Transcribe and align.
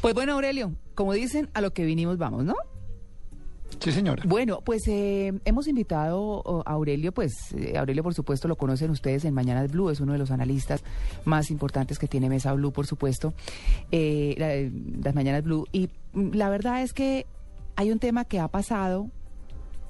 Pues 0.00 0.14
bueno, 0.14 0.34
Aurelio, 0.34 0.72
como 0.94 1.12
dicen, 1.12 1.48
a 1.54 1.60
lo 1.60 1.72
que 1.72 1.84
vinimos 1.84 2.18
vamos, 2.18 2.44
¿no? 2.44 2.54
Sí, 3.80 3.92
señora. 3.92 4.22
Bueno, 4.26 4.60
pues 4.64 4.82
eh, 4.88 5.32
hemos 5.44 5.68
invitado 5.68 6.62
a 6.66 6.72
Aurelio, 6.72 7.12
pues 7.12 7.52
eh, 7.54 7.76
Aurelio 7.76 8.02
por 8.02 8.14
supuesto 8.14 8.48
lo 8.48 8.56
conocen 8.56 8.90
ustedes 8.90 9.24
en 9.24 9.34
Mañanas 9.34 9.70
Blue, 9.70 9.90
es 9.90 10.00
uno 10.00 10.12
de 10.12 10.18
los 10.18 10.30
analistas 10.30 10.82
más 11.24 11.50
importantes 11.50 11.98
que 11.98 12.08
tiene 12.08 12.28
Mesa 12.28 12.52
Blue, 12.54 12.72
por 12.72 12.86
supuesto, 12.86 13.34
eh, 13.92 14.34
la- 14.38 15.04
las 15.04 15.14
Mañanas 15.14 15.44
Blue. 15.44 15.66
Y 15.70 15.90
mm, 16.14 16.30
la 16.34 16.48
verdad 16.48 16.82
es 16.82 16.92
que 16.92 17.26
hay 17.76 17.92
un 17.92 17.98
tema 17.98 18.24
que 18.24 18.40
ha 18.40 18.48
pasado, 18.48 19.10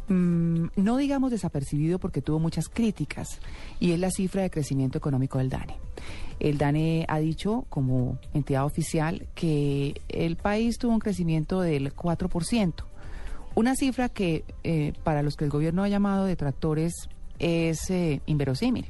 mm, 0.08 0.68
no 0.76 0.96
digamos 0.96 1.30
desapercibido 1.30 1.98
porque 1.98 2.22
tuvo 2.22 2.38
muchas 2.38 2.68
críticas, 2.68 3.40
y 3.80 3.92
es 3.92 4.00
la 4.00 4.10
cifra 4.10 4.42
de 4.42 4.50
crecimiento 4.50 4.98
económico 4.98 5.38
del 5.38 5.50
DANE. 5.50 5.76
El 6.40 6.58
DANE 6.58 7.04
ha 7.08 7.18
dicho, 7.18 7.64
como 7.68 8.18
entidad 8.32 8.64
oficial, 8.64 9.26
que 9.34 10.00
el 10.08 10.36
país 10.36 10.78
tuvo 10.78 10.92
un 10.92 11.00
crecimiento 11.00 11.60
del 11.60 11.94
4%. 11.94 12.74
Una 13.54 13.74
cifra 13.74 14.08
que 14.08 14.44
eh, 14.62 14.92
para 15.02 15.22
los 15.22 15.36
que 15.36 15.44
el 15.44 15.50
gobierno 15.50 15.82
ha 15.82 15.88
llamado 15.88 16.26
detractores 16.26 16.92
es 17.40 17.90
eh, 17.90 18.20
inverosímil, 18.26 18.86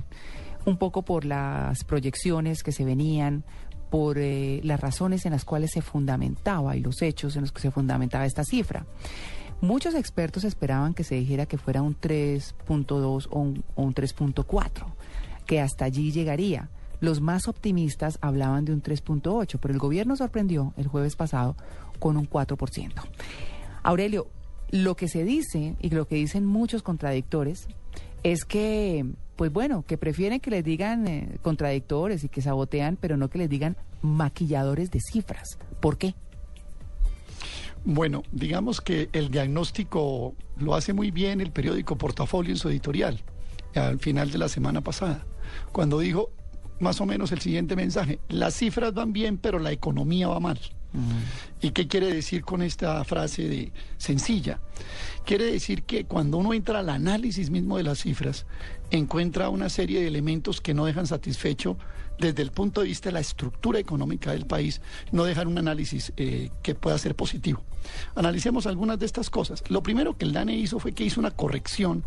un 0.67 0.77
poco 0.77 1.03
por 1.03 1.25
las 1.25 1.85
proyecciones 1.85 2.63
que 2.63 2.73
se 2.73 2.85
venían, 2.85 3.45
por 3.91 4.19
eh, 4.19 4.61
las 4.65 4.81
razones 4.81 5.25
en 5.25 5.33
las 5.33 5.45
cuales 5.45 5.71
se 5.73 5.81
fundamentaba 5.81 6.77
y 6.77 6.81
los 6.81 7.01
hechos 7.03 7.37
en 7.37 7.43
los 7.43 7.53
que 7.53 7.63
se 7.63 7.71
fundamentaba 7.71 8.27
esta 8.27 8.45
cifra. 8.45 8.85
Muchos 9.61 9.95
expertos 9.95 10.45
esperaban 10.45 10.95
que 10.95 11.05
se 11.05 11.17
dijera 11.17 11.47
que 11.47 11.59
fuera 11.59 11.83
un 11.83 11.99
3.2 11.99 13.27
o 13.31 13.39
un, 13.41 13.65
un 13.75 13.95
3.4, 13.95 14.87
que 15.47 15.61
hasta 15.61 15.85
allí 15.85 16.13
llegaría. 16.13 16.69
Los 17.01 17.21
más 17.21 17.49
optimistas 17.49 18.19
hablaban 18.21 18.65
de 18.65 18.73
un 18.73 18.83
3.8, 18.83 19.59
pero 19.61 19.75
el 19.75 19.81
gobierno 19.81 20.17
sorprendió 20.17 20.75
el 20.77 20.87
jueves 20.87 21.17
pasado 21.17 21.57
con 21.99 22.17
un 22.17 22.29
4%. 22.29 22.93
Aurelio, 23.83 24.29
lo 24.71 24.97
que 24.97 25.09
se 25.09 25.25
dice 25.25 25.77
y 25.81 25.91
lo 25.91 26.07
que 26.07 26.17
dicen 26.17 26.45
muchos 26.45 26.83
contradictores 26.83 27.69
es 28.23 28.45
que, 28.45 29.07
pues 29.37 29.53
bueno, 29.53 29.85
que 29.87 29.97
prefieren 29.97 30.41
que 30.41 30.51
les 30.51 30.65
digan 30.65 31.07
eh, 31.09 31.39
contradictores 31.43 32.25
y 32.25 32.29
que 32.29 32.43
sabotean, 32.43 32.97
pero 33.01 33.17
no 33.17 33.31
que 33.31 33.39
les 33.39 33.49
digan 33.49 33.77
maquilladores 34.03 34.91
de 34.91 35.01
cifras. 35.01 35.59
¿Por 35.81 35.99
qué? 35.99 36.15
Bueno, 37.91 38.23
digamos 38.33 38.83
que 38.83 39.09
el 39.15 39.31
diagnóstico 39.31 40.35
lo 40.59 40.75
hace 40.75 40.93
muy 40.93 41.11
bien 41.11 41.41
el 41.41 41.53
periódico 41.53 41.97
Portafolio 41.97 42.53
en 42.53 42.59
su 42.59 42.69
editorial, 42.69 43.23
al 43.75 43.99
final 43.99 44.31
de 44.31 44.37
la 44.37 44.51
semana 44.51 44.83
pasada, 44.83 45.25
cuando 45.73 45.99
dijo 45.99 46.31
más 46.81 47.01
o 47.01 47.07
menos 47.07 47.33
el 47.33 47.41
siguiente 47.41 47.77
mensaje, 47.77 48.19
las 48.29 48.53
cifras 48.57 48.93
van 48.93 49.15
bien, 49.15 49.39
pero 49.39 49.59
la 49.59 49.73
economía 49.73 50.29
va 50.29 50.39
mal. 50.39 50.61
¿Y 51.63 51.71
qué 51.71 51.89
quiere 51.89 52.13
decir 52.13 52.43
con 52.45 52.61
esta 52.61 53.03
frase 53.05 53.49
de 53.49 53.73
sencilla? 53.97 54.61
Quiere 55.25 55.47
decir 55.47 55.85
que 55.85 56.05
cuando 56.05 56.37
uno 56.37 56.53
entra 56.53 56.81
al 56.81 56.91
análisis 56.91 57.49
mismo 57.49 57.79
de 57.79 57.85
las 57.85 58.01
cifras, 58.01 58.45
encuentra 58.91 59.49
una 59.49 59.71
serie 59.71 60.01
de 60.01 60.09
elementos 60.09 60.61
que 60.61 60.75
no 60.75 60.85
dejan 60.85 61.07
satisfecho 61.07 61.79
desde 62.19 62.43
el 62.43 62.51
punto 62.51 62.81
de 62.81 62.89
vista 62.89 63.09
de 63.09 63.15
la 63.15 63.21
estructura 63.21 63.79
económica 63.79 64.33
del 64.33 64.47
país, 64.47 64.81
no 65.13 65.25
dejan 65.25 65.49
un 65.49 65.59
análisis 65.59 66.13
eh, 66.17 66.51
que 66.63 66.75
pueda 66.75 66.99
ser 66.99 67.15
positivo. 67.15 67.63
Analicemos 68.15 68.67
algunas 68.67 68.99
de 68.99 69.07
estas 69.07 69.31
cosas. 69.31 69.63
Lo 69.69 69.83
primero 69.83 70.17
que 70.17 70.25
el 70.25 70.33
DANE 70.33 70.57
hizo 70.57 70.79
fue 70.79 70.93
que 70.93 71.05
hizo 71.05 71.21
una 71.21 71.31
corrección 71.31 72.05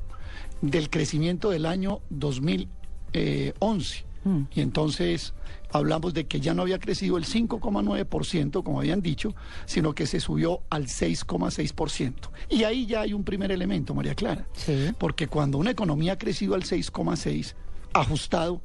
del 0.62 0.90
crecimiento 0.90 1.50
del 1.50 1.66
año 1.66 2.02
2011. 2.10 4.06
Y 4.54 4.62
entonces 4.62 5.34
hablamos 5.72 6.14
de 6.14 6.28
que 6.28 6.40
ya 6.40 6.54
no 6.54 6.62
había 6.62 6.78
crecido 6.78 7.18
el 7.18 7.26
5,9%, 7.26 8.64
como 8.64 8.80
habían 8.80 9.02
dicho, 9.02 9.34
sino 9.66 9.96
que 9.96 10.06
se 10.06 10.20
subió 10.20 10.62
al 10.70 10.86
6,6%. 10.86 12.14
Y 12.50 12.64
ahí 12.64 12.86
ya 12.86 13.02
hay 13.02 13.14
un 13.14 13.24
primer 13.24 13.52
elemento, 13.52 13.96
María 13.96 14.14
Clara. 14.14 14.48
Sí. 14.54 14.92
Porque 15.00 15.28
cuando 15.28 15.58
una 15.58 15.72
economía 15.72 16.14
ha 16.14 16.18
crecido 16.20 16.54
al 16.54 16.64
6,6%, 16.64 17.56
ajustado, 17.94 18.62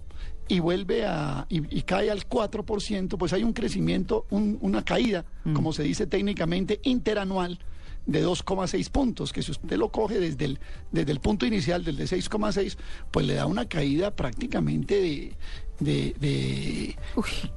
y 0.49 0.61
vuelve 0.61 1.05
a 1.07 1.47
y, 1.49 1.77
y 1.79 1.83
cae 1.83 2.11
al 2.11 2.29
4%, 2.29 3.17
pues 3.19 3.33
hay 3.33 3.43
un 3.43 3.53
crecimiento, 3.53 4.27
un- 4.31 4.59
una 4.61 4.85
caída, 4.85 5.25
como 5.55 5.73
se 5.73 5.83
dice 5.83 6.07
técnicamente, 6.07 6.81
interanual 6.85 7.59
de 8.07 8.25
2,6 8.25 8.89
puntos, 8.91 9.33
que 9.33 9.43
si 9.43 9.51
usted 9.51 9.77
lo 9.77 9.91
coge 9.91 10.21
desde 10.21 10.45
el, 10.45 10.61
desde 10.93 11.11
el 11.11 11.19
punto 11.19 11.45
inicial, 11.47 11.83
del 11.85 11.97
de 11.97 12.05
6,6, 12.05 12.77
pues 13.11 13.27
le 13.27 13.35
da 13.35 13.47
una 13.47 13.69
caída 13.69 14.15
prácticamente 14.15 15.01
de, 15.01 15.33
de- 15.81 16.15
de 16.21 16.97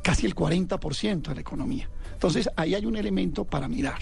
casi 0.01 0.25
el 0.25 0.33
40% 0.33 1.27
a 1.29 1.35
la 1.35 1.41
economía. 1.41 1.87
Entonces, 2.13 2.49
ahí 2.57 2.73
hay 2.75 2.85
un 2.85 2.97
elemento 2.97 3.45
para 3.45 3.67
mirar. 3.67 3.99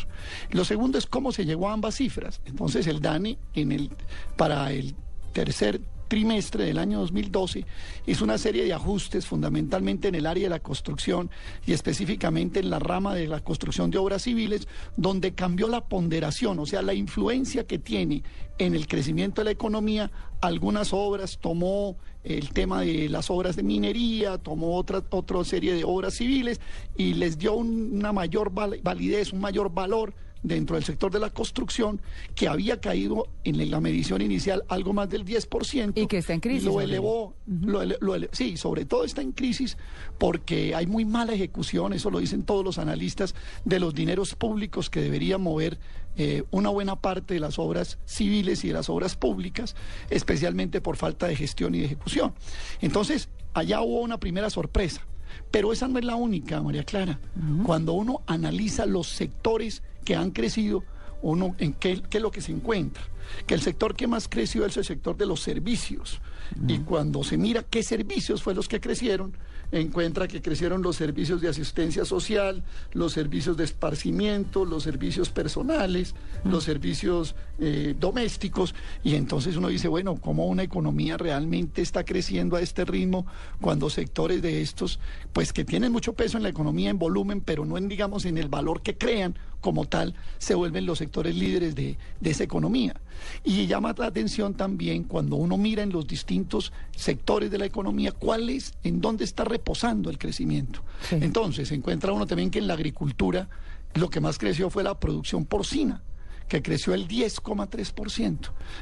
Lo 0.52 0.64
segundo 0.66 0.98
es 0.98 1.06
cómo 1.06 1.32
se 1.34 1.46
llegó 1.46 1.70
a 1.70 1.74
ambas 1.74 1.96
cifras. 1.96 2.42
Entonces, 2.46 2.88
el 2.88 3.02
DANE 3.02 3.38
en 3.54 3.72
el, 3.74 3.92
para 4.38 4.72
el 4.72 4.96
tercer 5.34 5.82
trimestre 6.08 6.66
del 6.66 6.78
año 6.78 7.00
2012 7.00 7.66
hizo 8.06 8.24
una 8.24 8.38
serie 8.38 8.64
de 8.64 8.74
ajustes 8.74 9.26
fundamentalmente 9.26 10.08
en 10.08 10.16
el 10.16 10.26
área 10.26 10.44
de 10.46 10.50
la 10.50 10.60
construcción 10.60 11.30
y 11.66 11.74
específicamente 11.74 12.60
en 12.60 12.70
la 12.70 12.80
rama 12.80 13.16
de 13.16 13.28
la 13.28 13.40
construcción 13.42 13.92
de 13.92 13.98
obras 13.98 14.24
civiles, 14.24 14.68
donde 14.96 15.34
cambió 15.34 15.68
la 15.68 15.82
ponderación, 15.86 16.60
o 16.60 16.66
sea, 16.66 16.82
la 16.82 16.94
influencia 16.94 17.66
que 17.66 17.80
tiene 17.80 18.24
en 18.58 18.74
el 18.76 18.88
crecimiento 18.88 19.42
de 19.42 19.46
la 19.46 19.52
economía. 19.52 20.12
Algunas 20.42 20.94
obras 20.94 21.38
tomó 21.42 21.98
el 22.24 22.50
tema 22.50 22.82
de 22.82 23.10
las 23.10 23.30
obras 23.30 23.56
de 23.56 23.64
minería, 23.64 24.38
tomó 24.38 24.76
otra, 24.76 25.04
otra 25.10 25.44
serie 25.44 25.74
de 25.74 25.84
obras 25.84 26.16
civiles 26.16 26.60
y 26.96 27.14
les 27.14 27.38
dio 27.38 27.54
un- 27.54 27.92
una 27.94 28.12
mayor 28.14 28.52
val- 28.52 28.80
validez, 28.84 29.32
un 29.34 29.40
mayor 29.42 29.74
valor 29.74 30.14
dentro 30.48 30.76
del 30.76 30.84
sector 30.86 31.12
de 31.12 31.20
la 31.20 31.30
construcción 31.30 32.02
que 32.36 32.48
había 32.48 32.80
caído 32.80 33.28
en 33.44 33.70
la 33.70 33.80
medición 33.80 34.22
inicial 34.22 34.64
algo 34.70 34.94
más 34.94 35.10
del 35.10 35.26
10%. 35.26 35.94
Y 35.96 36.08
que 36.08 36.18
está 36.20 36.34
en 36.34 36.40
crisis, 36.40 36.64
Lo 36.66 36.82
elevó, 36.82 37.36
lo 37.46 37.82
ele- 37.82 37.98
lo 38.00 38.16
ele- 38.16 38.30
sí, 38.32 38.58
sobre 38.58 38.86
todo 38.86 39.04
está 39.04 39.22
en 39.22 39.32
crisis 39.32 39.78
porque 40.18 40.74
hay 40.76 40.88
muy 40.88 41.06
mala 41.06 41.34
ejecución, 41.34 41.94
eso 41.94 42.10
lo 42.10 42.20
dicen 42.20 42.44
todos 42.44 42.64
los 42.64 42.78
analistas, 42.78 43.36
de 43.66 43.80
los 43.80 43.94
dineros 43.94 44.36
públicos 44.36 44.90
que 44.90 45.02
deberían 45.02 45.42
mover 45.42 45.78
eh, 46.20 46.44
una 46.50 46.70
buena 46.70 46.96
parte 47.00 47.36
de 47.36 47.40
las 47.40 47.60
obras 47.60 48.00
civiles 48.06 48.64
y 48.64 48.70
de 48.70 48.74
las 48.74 48.90
obras 48.90 49.16
públicas, 49.16 49.76
especialmente 50.10 50.82
por 50.82 50.96
falta 50.98 51.28
de 51.28 51.36
gestión 51.36 51.76
y 51.76 51.80
de 51.80 51.86
ejecución. 51.86 52.34
Entonces, 52.82 53.30
allá 53.54 53.82
hubo 53.82 54.02
una 54.02 54.20
primera 54.20 54.50
sorpresa. 54.50 55.06
Pero 55.52 55.74
esa 55.74 55.88
no 55.88 56.00
es 56.00 56.06
la 56.06 56.16
única, 56.16 56.62
María 56.62 56.84
Clara. 56.84 57.20
Cuando 57.66 57.94
uno 57.94 58.22
analiza 58.28 58.86
los 58.86 59.08
sectores 59.08 59.84
que 60.04 60.16
han 60.16 60.32
crecido, 60.32 60.84
uno 61.22 61.56
en 61.58 61.74
qué, 61.74 62.02
qué 62.10 62.18
es 62.18 62.22
lo 62.22 62.32
que 62.32 62.42
se 62.42 62.52
encuentra. 62.52 63.04
Que 63.46 63.54
el 63.54 63.62
sector 63.62 63.96
que 63.96 64.08
más 64.08 64.28
creció 64.28 64.66
es 64.66 64.78
el 64.78 64.86
sector 64.86 65.18
de 65.18 65.26
los 65.26 65.42
servicios. 65.42 66.22
Y 66.68 66.80
cuando 66.80 67.24
se 67.24 67.38
mira 67.38 67.64
qué 67.64 67.84
servicios 67.84 68.42
fue 68.42 68.56
los 68.56 68.68
que 68.68 68.80
crecieron, 68.80 69.34
encuentra 69.72 70.28
que 70.28 70.42
crecieron 70.42 70.82
los 70.82 70.96
servicios 70.96 71.42
de 71.42 71.50
asistencia 71.50 72.06
social, 72.06 72.64
los 72.94 73.14
servicios 73.14 73.58
de 73.58 73.64
esparcimiento, 73.64 74.66
los 74.66 74.84
servicios 74.84 75.30
personales, 75.30 76.16
los 76.44 76.64
servicios 76.64 77.36
eh, 77.60 77.96
domésticos. 78.00 78.76
Y 79.04 79.16
entonces 79.16 79.58
uno 79.58 79.68
dice, 79.68 79.88
bueno, 79.88 80.16
¿cómo 80.16 80.48
una 80.48 80.64
economía 80.64 81.18
realmente 81.18 81.82
está 81.82 82.04
creciendo 82.04 82.56
a 82.56 82.62
este 82.62 82.86
ritmo 82.86 83.26
cuando 83.62 83.90
sectores 83.90 84.42
de 84.42 84.62
estos, 84.62 85.00
pues 85.34 85.54
que 85.54 85.66
tienen 85.66 85.92
mucho 85.92 86.14
peso 86.14 86.38
en 86.38 86.44
la 86.44 86.50
economía 86.50 86.90
en 86.90 87.00
volumen, 87.00 87.42
pero 87.42 87.66
no 87.66 87.78
en, 87.78 87.88
digamos, 87.88 88.26
en 88.26 88.38
el 88.38 88.50
valor 88.50 88.82
que 88.82 88.98
crean 88.98 89.36
como 89.68 89.84
tal, 89.84 90.14
se 90.38 90.56
vuelven 90.56 90.86
los 90.86 91.00
sectores 91.00 91.36
líderes 91.36 91.76
de, 91.76 91.98
de 92.22 92.30
esa 92.30 92.46
economía? 92.46 92.96
Y 93.44 93.68
llama 93.68 93.94
la 93.98 94.06
atención 94.06 94.54
también 94.54 95.04
cuando 95.04 95.36
uno 95.36 95.58
mira 95.58 95.84
en 95.84 95.92
los 95.92 96.08
distintos 96.08 96.72
sectores 96.96 97.52
de 97.52 97.58
la 97.58 97.66
economía, 97.66 98.14
cuál 98.14 98.50
es, 98.50 98.76
en 98.86 99.02
dónde 99.02 99.26
está 99.26 99.44
reposando 99.44 100.10
el 100.10 100.18
crecimiento. 100.18 100.86
Sí. 101.02 101.18
Entonces, 101.20 101.70
encuentra 101.74 102.14
uno 102.14 102.26
también 102.26 102.50
que 102.50 102.60
en 102.60 102.68
la 102.68 102.76
agricultura 102.76 103.50
lo 103.96 104.10
que 104.10 104.22
más 104.22 104.38
creció 104.38 104.70
fue 104.70 104.86
la 104.86 104.98
producción 104.98 105.44
porcina 105.44 106.02
que 106.48 106.62
creció 106.62 106.94
el 106.94 107.10
10,3%. 107.10 108.38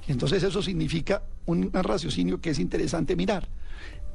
Entonces 0.08 0.44
eso 0.44 0.62
significa 0.62 1.24
un 1.48 1.72
raciocinio 1.74 2.40
que 2.40 2.52
es 2.52 2.60
interesante 2.60 3.16
mirar. 3.16 3.50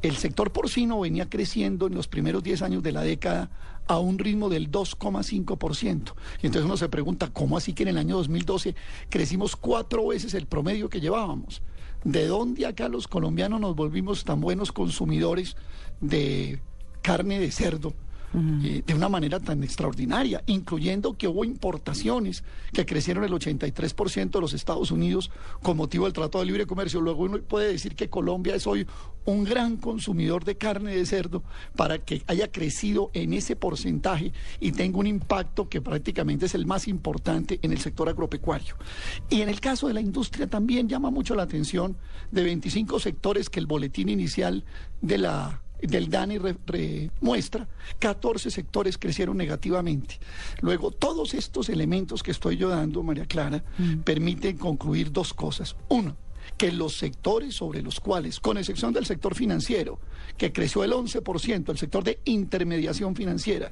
El 0.03 0.15
sector 0.15 0.53
porcino 0.53 1.01
venía 1.01 1.29
creciendo 1.29 1.89
en 1.89 1.97
los 1.97 2.07
primeros 2.07 2.45
10 2.45 2.63
años 2.63 2.83
de 2.85 2.93
la 2.93 3.03
década 3.03 3.51
a 3.91 3.99
un 3.99 4.19
ritmo 4.19 4.49
del 4.49 4.71
2,5%. 4.71 6.15
Y 6.43 6.47
entonces 6.47 6.65
uno 6.65 6.77
se 6.77 6.89
pregunta, 6.89 7.31
¿cómo 7.33 7.57
así 7.57 7.73
que 7.73 7.83
en 7.83 7.89
el 7.89 7.99
año 7.99 8.17
2012 8.17 8.77
crecimos 9.09 9.57
cuatro 9.57 10.07
veces 10.07 10.35
el 10.35 10.47
promedio 10.47 10.89
que 10.89 11.01
llevábamos? 11.01 11.61
¿De 12.05 12.27
dónde 12.27 12.67
acá 12.67 12.89
los 12.89 13.09
colombianos 13.09 13.61
nos 13.61 13.75
volvimos 13.75 14.25
tan 14.25 14.41
buenos 14.41 14.71
consumidores 14.71 15.57
de 16.01 16.61
carne 17.03 17.41
de 17.41 17.51
cerdo? 17.51 17.93
Eh, 18.33 18.85
de 18.87 18.95
una 18.95 19.09
manera 19.09 19.41
tan 19.41 19.65
extraordinaria, 19.65 20.45
incluyendo 20.47 21.17
que 21.17 21.27
hubo 21.27 21.45
importaciones 21.45 22.45
que 22.73 22.87
crecieron 22.87 23.25
el 23.25 23.33
83% 23.33 24.31
de 24.31 24.41
los 24.41 24.53
Estados 24.53 24.93
Unidos 24.93 25.33
con 25.63 25.77
motivo 25.77 26.05
del 26.05 26.13
Tratado 26.13 26.39
de 26.39 26.47
Libre 26.47 26.65
Comercio. 26.65 27.01
Luego 27.01 27.25
uno 27.25 27.41
puede 27.41 27.73
decir 27.73 27.97
que 27.97 28.09
Colombia 28.09 28.55
es 28.55 28.69
hoy 28.69 28.87
un 29.25 29.43
gran 29.43 29.77
consumidor 29.79 30.45
de 30.45 30.57
carne 30.57 30.95
de 30.95 31.07
cerdo 31.07 31.43
para 31.75 31.99
que 31.99 32.23
haya 32.29 32.53
crecido 32.53 33.11
en 33.15 33.33
ese 33.33 33.57
porcentaje 33.57 34.33
y 34.61 34.71
tenga 34.73 34.99
un 34.99 35.09
impacto 35.09 35.69
que 35.69 35.81
prácticamente 35.81 36.47
es 36.47 36.55
el 36.55 36.67
más 36.67 36.87
importante 36.87 37.59
en 37.63 37.73
el 37.73 37.79
sector 37.79 38.09
agropecuario. 38.09 38.77
Y 39.29 39.41
en 39.43 39.49
el 39.49 39.61
caso 39.61 39.89
de 39.89 39.95
la 39.95 40.01
industria 40.01 40.47
también 40.47 40.89
llama 40.89 41.11
mucho 41.11 41.35
la 41.35 41.43
atención 41.43 41.97
de 42.31 42.45
25 42.45 43.01
sectores 43.01 43.51
que 43.51 43.59
el 43.59 43.67
boletín 43.67 44.09
inicial 44.09 44.65
de 45.01 45.19
la 45.19 45.63
del 45.83 46.11
DANI 46.11 46.39
muestra, 47.21 47.69
14 47.99 48.51
sectores 48.51 48.99
crecieron 48.99 49.37
negativamente. 49.37 50.19
Luego, 50.61 50.91
todos 50.91 51.35
estos 51.35 51.69
elementos 51.69 52.23
que 52.23 52.31
estoy 52.31 52.57
yo 52.57 52.69
dando, 52.69 53.03
María 53.03 53.27
Clara, 53.27 53.63
mm. 53.79 53.99
permiten 53.99 54.57
concluir 54.57 55.13
dos 55.13 55.35
cosas. 55.35 55.77
Uno, 55.89 56.17
que 56.57 56.73
los 56.73 56.97
sectores 56.97 57.55
sobre 57.55 57.83
los 57.83 58.01
cuales, 58.01 58.41
con 58.41 58.59
excepción 58.59 58.93
del 58.93 59.07
sector 59.07 59.35
financiero, 59.35 59.99
que 60.37 60.53
creció 60.53 60.85
el 60.85 60.93
11%, 60.93 61.71
el 61.71 61.79
sector 61.79 62.05
de 62.05 62.21
intermediación 62.25 63.15
financiera, 63.15 63.71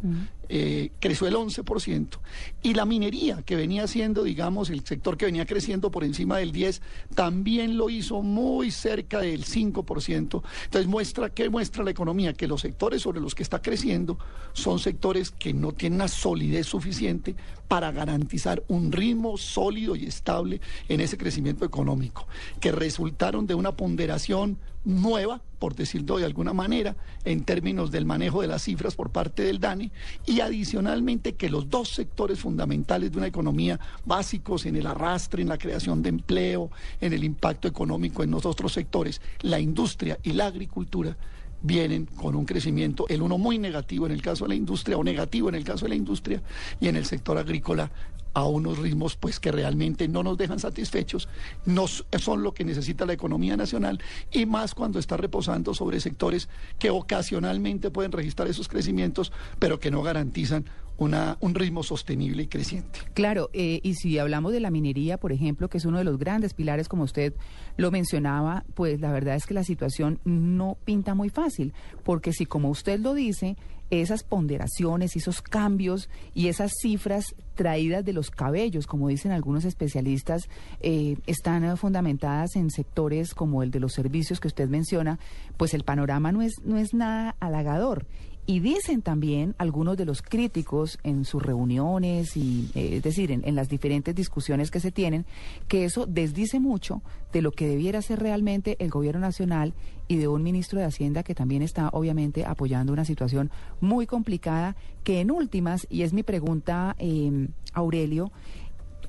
eh, 0.48 0.90
creció 1.00 1.26
el 1.26 1.34
11%, 1.34 2.18
y 2.62 2.74
la 2.74 2.84
minería, 2.84 3.42
que 3.42 3.56
venía 3.56 3.86
siendo, 3.86 4.22
digamos, 4.22 4.70
el 4.70 4.84
sector 4.84 5.16
que 5.16 5.26
venía 5.26 5.46
creciendo 5.46 5.90
por 5.90 6.04
encima 6.04 6.38
del 6.38 6.52
10%, 6.52 6.80
también 7.14 7.76
lo 7.76 7.90
hizo 7.90 8.22
muy 8.22 8.70
cerca 8.70 9.20
del 9.20 9.44
5%. 9.44 10.42
Entonces, 10.64 10.86
muestra, 10.86 11.30
¿qué 11.30 11.48
muestra 11.48 11.84
la 11.84 11.90
economía? 11.90 12.32
Que 12.32 12.46
los 12.46 12.60
sectores 12.60 13.02
sobre 13.02 13.20
los 13.20 13.34
que 13.34 13.42
está 13.42 13.62
creciendo 13.62 14.18
son 14.52 14.78
sectores 14.78 15.30
que 15.30 15.52
no 15.52 15.72
tienen 15.72 15.98
una 15.98 16.08
solidez 16.08 16.66
suficiente 16.66 17.34
para 17.68 17.92
garantizar 17.92 18.62
un 18.68 18.90
ritmo 18.90 19.36
sólido 19.36 19.94
y 19.94 20.06
estable 20.06 20.60
en 20.88 21.00
ese 21.00 21.18
crecimiento 21.18 21.64
económico, 21.64 22.26
que 22.60 22.67
resultaron 22.72 23.46
de 23.46 23.54
una 23.54 23.72
ponderación 23.72 24.58
nueva, 24.84 25.42
por 25.58 25.74
decirlo 25.74 26.18
de 26.18 26.24
alguna 26.24 26.52
manera, 26.52 26.96
en 27.24 27.44
términos 27.44 27.90
del 27.90 28.06
manejo 28.06 28.40
de 28.40 28.48
las 28.48 28.62
cifras 28.62 28.94
por 28.94 29.10
parte 29.10 29.42
del 29.42 29.60
DANE, 29.60 29.90
y 30.26 30.40
adicionalmente 30.40 31.34
que 31.34 31.50
los 31.50 31.68
dos 31.68 31.90
sectores 31.90 32.40
fundamentales 32.40 33.12
de 33.12 33.18
una 33.18 33.26
economía 33.26 33.78
básicos 34.04 34.66
en 34.66 34.76
el 34.76 34.86
arrastre, 34.86 35.42
en 35.42 35.48
la 35.48 35.58
creación 35.58 36.02
de 36.02 36.08
empleo, 36.08 36.70
en 37.00 37.12
el 37.12 37.24
impacto 37.24 37.68
económico 37.68 38.22
en 38.22 38.30
los 38.30 38.46
otros 38.46 38.72
sectores, 38.72 39.20
la 39.42 39.60
industria 39.60 40.18
y 40.22 40.32
la 40.32 40.46
agricultura, 40.46 41.16
vienen 41.60 42.06
con 42.06 42.36
un 42.36 42.44
crecimiento, 42.44 43.06
el 43.08 43.20
uno 43.20 43.36
muy 43.36 43.58
negativo 43.58 44.06
en 44.06 44.12
el 44.12 44.22
caso 44.22 44.44
de 44.44 44.50
la 44.50 44.54
industria 44.54 44.96
o 44.96 45.04
negativo 45.04 45.48
en 45.48 45.56
el 45.56 45.64
caso 45.64 45.86
de 45.86 45.90
la 45.90 45.96
industria 45.96 46.40
y 46.80 46.88
en 46.88 46.96
el 46.96 47.04
sector 47.04 47.36
agrícola 47.36 47.90
a 48.38 48.46
unos 48.46 48.78
ritmos 48.78 49.16
pues 49.16 49.40
que 49.40 49.50
realmente 49.50 50.08
no 50.08 50.22
nos 50.22 50.38
dejan 50.38 50.58
satisfechos, 50.60 51.28
no 51.66 51.86
son 51.88 52.42
lo 52.42 52.54
que 52.54 52.64
necesita 52.64 53.04
la 53.04 53.12
economía 53.12 53.56
nacional 53.56 54.00
y 54.30 54.46
más 54.46 54.74
cuando 54.74 54.98
está 54.98 55.16
reposando 55.16 55.74
sobre 55.74 56.00
sectores 56.00 56.48
que 56.78 56.90
ocasionalmente 56.90 57.90
pueden 57.90 58.12
registrar 58.12 58.48
esos 58.48 58.68
crecimientos, 58.68 59.32
pero 59.58 59.80
que 59.80 59.90
no 59.90 60.02
garantizan 60.02 60.64
una, 60.98 61.36
un 61.40 61.54
ritmo 61.54 61.82
sostenible 61.82 62.44
y 62.44 62.46
creciente. 62.48 63.00
Claro, 63.14 63.50
eh, 63.52 63.80
y 63.82 63.94
si 63.94 64.18
hablamos 64.18 64.52
de 64.52 64.60
la 64.60 64.70
minería, 64.70 65.16
por 65.16 65.32
ejemplo, 65.32 65.68
que 65.68 65.78
es 65.78 65.84
uno 65.84 65.98
de 65.98 66.04
los 66.04 66.18
grandes 66.18 66.54
pilares, 66.54 66.88
como 66.88 67.04
usted 67.04 67.34
lo 67.76 67.90
mencionaba, 67.90 68.64
pues 68.74 69.00
la 69.00 69.12
verdad 69.12 69.36
es 69.36 69.46
que 69.46 69.54
la 69.54 69.64
situación 69.64 70.20
no 70.24 70.76
pinta 70.84 71.14
muy 71.14 71.30
fácil, 71.30 71.72
porque 72.04 72.32
si 72.32 72.46
como 72.46 72.68
usted 72.68 72.98
lo 72.98 73.14
dice, 73.14 73.56
esas 73.90 74.22
ponderaciones, 74.22 75.16
esos 75.16 75.42
cambios 75.42 76.08
y 76.34 76.48
esas 76.48 76.72
cifras 76.80 77.34
traídas 77.54 78.04
de 78.04 78.12
los 78.12 78.30
cabellos, 78.30 78.86
como 78.86 79.08
dicen 79.08 79.32
algunos 79.32 79.64
especialistas, 79.64 80.48
eh, 80.80 81.16
están 81.26 81.76
fundamentadas 81.76 82.54
en 82.56 82.70
sectores 82.70 83.34
como 83.34 83.62
el 83.62 83.70
de 83.70 83.80
los 83.80 83.92
servicios 83.92 84.40
que 84.40 84.48
usted 84.48 84.68
menciona, 84.68 85.18
pues 85.56 85.74
el 85.74 85.84
panorama 85.84 86.32
no 86.32 86.42
es, 86.42 86.52
no 86.64 86.78
es 86.78 86.94
nada 86.94 87.34
halagador. 87.40 88.06
Y 88.50 88.60
dicen 88.60 89.02
también 89.02 89.54
algunos 89.58 89.98
de 89.98 90.06
los 90.06 90.22
críticos 90.22 90.98
en 91.02 91.26
sus 91.26 91.42
reuniones 91.42 92.34
y, 92.34 92.70
eh, 92.74 92.96
es 92.96 93.02
decir, 93.02 93.30
en, 93.30 93.54
las 93.54 93.68
diferentes 93.68 94.14
discusiones 94.14 94.70
que 94.70 94.80
se 94.80 94.90
tienen, 94.90 95.26
que 95.68 95.84
eso 95.84 96.06
desdice 96.06 96.58
mucho 96.58 97.02
de 97.30 97.42
lo 97.42 97.52
que 97.52 97.68
debiera 97.68 98.00
ser 98.00 98.20
realmente 98.20 98.78
el 98.80 98.88
gobierno 98.88 99.20
nacional 99.20 99.74
y 100.08 100.16
de 100.16 100.28
un 100.28 100.42
ministro 100.42 100.78
de 100.78 100.86
Hacienda 100.86 101.24
que 101.24 101.34
también 101.34 101.60
está 101.60 101.90
obviamente 101.90 102.46
apoyando 102.46 102.90
una 102.90 103.04
situación 103.04 103.50
muy 103.82 104.06
complicada, 104.06 104.76
que 105.04 105.20
en 105.20 105.30
últimas, 105.30 105.86
y 105.90 106.00
es 106.00 106.14
mi 106.14 106.22
pregunta, 106.22 106.96
eh, 106.98 107.48
Aurelio, 107.74 108.32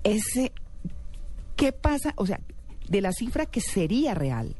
ese, 0.03 0.51
¿qué 1.56 1.71
pasa? 1.71 2.12
O 2.18 2.25
sea, 2.25 2.41
de 2.89 3.00
la 3.00 3.13
cifra 3.13 3.45
que 3.45 3.62
sería 3.62 4.13
real, 4.15 4.57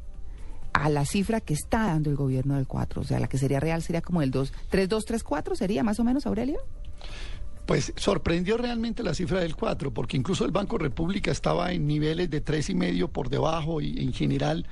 a 0.84 0.90
la 0.90 1.06
cifra 1.06 1.42
que 1.42 1.54
está 1.54 1.88
dando 1.88 2.10
el 2.10 2.16
gobierno 2.16 2.56
del 2.56 2.68
4, 2.68 3.02
o 3.02 3.04
sea, 3.04 3.20
la 3.20 3.28
que 3.28 3.38
sería 3.38 3.60
real 3.60 3.81
sería 3.81 4.02
como 4.02 4.22
el 4.22 4.31
2, 4.31 4.54
3, 4.70 4.90
2, 4.90 5.06
3, 5.06 5.24
4, 5.24 5.56
sería 5.56 5.84
más 5.84 6.00
o 6.00 6.04
menos, 6.04 6.26
Aurelio. 6.26 6.60
Pues 7.66 7.94
sorprendió 7.98 8.58
realmente 8.58 9.04
la 9.04 9.14
cifra 9.14 9.42
del 9.42 9.56
4, 9.56 9.94
porque 9.94 10.18
incluso 10.18 10.46
el 10.46 10.52
Banco 10.52 10.78
República 10.78 11.31
estaba 11.31 11.72
en 11.72 11.86
niveles 11.86 12.30
de 12.30 12.42
tres 12.42 12.70
y 12.70 12.76
medio 12.76 13.10
por 13.10 13.30
debajo 13.30 13.80
y 13.81 14.00
en 14.00 14.14
general 14.14 14.66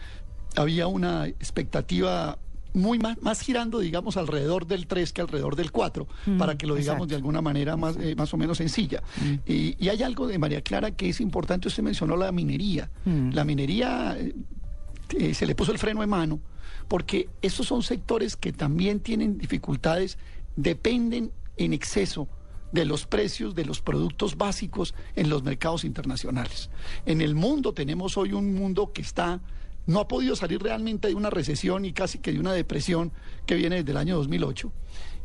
había 0.56 0.88
una 0.88 1.28
expectativa 1.28 2.40
muy 2.74 3.00
más, 3.00 3.22
más 3.22 3.42
girando, 3.42 3.80
digamos, 3.80 4.18
alrededor 4.18 4.68
del 4.68 4.88
3 4.88 5.12
que 5.14 5.22
alrededor 5.22 5.56
del 5.56 5.72
4, 5.72 6.08
mm, 6.26 6.38
para 6.38 6.58
que 6.58 6.68
lo 6.68 6.76
digamos 6.76 7.08
de 7.08 7.16
alguna 7.16 7.42
manera 7.42 7.76
más, 7.76 7.98
eh, 7.98 8.16
más 8.16 8.34
o 8.34 8.38
menos 8.38 8.58
sencilla. 8.58 9.02
Mm. 9.22 9.52
Y, 9.52 9.90
hay 9.90 10.04
algo 10.04 10.28
de 10.28 10.38
María 10.38 10.62
Clara 10.62 10.92
que 10.92 11.10
es 11.10 11.22
importante, 11.22 11.68
usted 11.68 11.84
mencionó 11.84 12.16
la 12.16 12.32
minería. 12.32 12.90
Mm. 13.06 13.32
La 13.32 13.44
minería 13.44 14.18
eh, 15.16 15.34
se 15.34 15.46
le 15.46 15.56
puso 15.56 15.72
el 15.72 15.80
freno 15.80 16.02
de 16.02 16.08
mano, 16.08 16.40
porque 16.88 17.30
esos 17.42 17.68
son 17.68 17.84
sectores 17.84 18.36
que 18.36 18.54
también 18.54 19.00
tienen 19.00 19.38
dificultades, 19.38 20.18
dependen 20.56 21.32
en 21.58 21.74
exceso 21.74 22.28
de 22.72 22.86
los 22.86 23.06
precios 23.06 23.56
de 23.56 23.66
los 23.66 23.82
productos 23.82 24.38
básicos 24.38 24.94
en 25.16 25.30
los 25.30 25.44
mercados 25.44 25.84
internacionales. 25.84 26.70
En 27.06 27.22
el 27.22 27.36
mundo 27.36 27.74
tenemos 27.74 28.18
hoy 28.18 28.34
un 28.34 28.54
mundo 28.54 28.92
que 28.94 29.02
está 29.02 29.42
no 29.88 30.02
ha 30.02 30.08
podido 30.08 30.36
salir 30.36 30.62
realmente 30.62 31.08
de 31.08 31.16
una 31.16 31.30
recesión 31.30 31.86
y 31.86 31.94
casi 31.94 32.20
que 32.20 32.34
de 32.34 32.40
una 32.40 32.52
depresión 32.52 33.14
que 33.46 33.56
viene 33.56 33.78
desde 33.78 33.92
el 33.92 33.98
año 33.98 34.18
2008. 34.18 34.72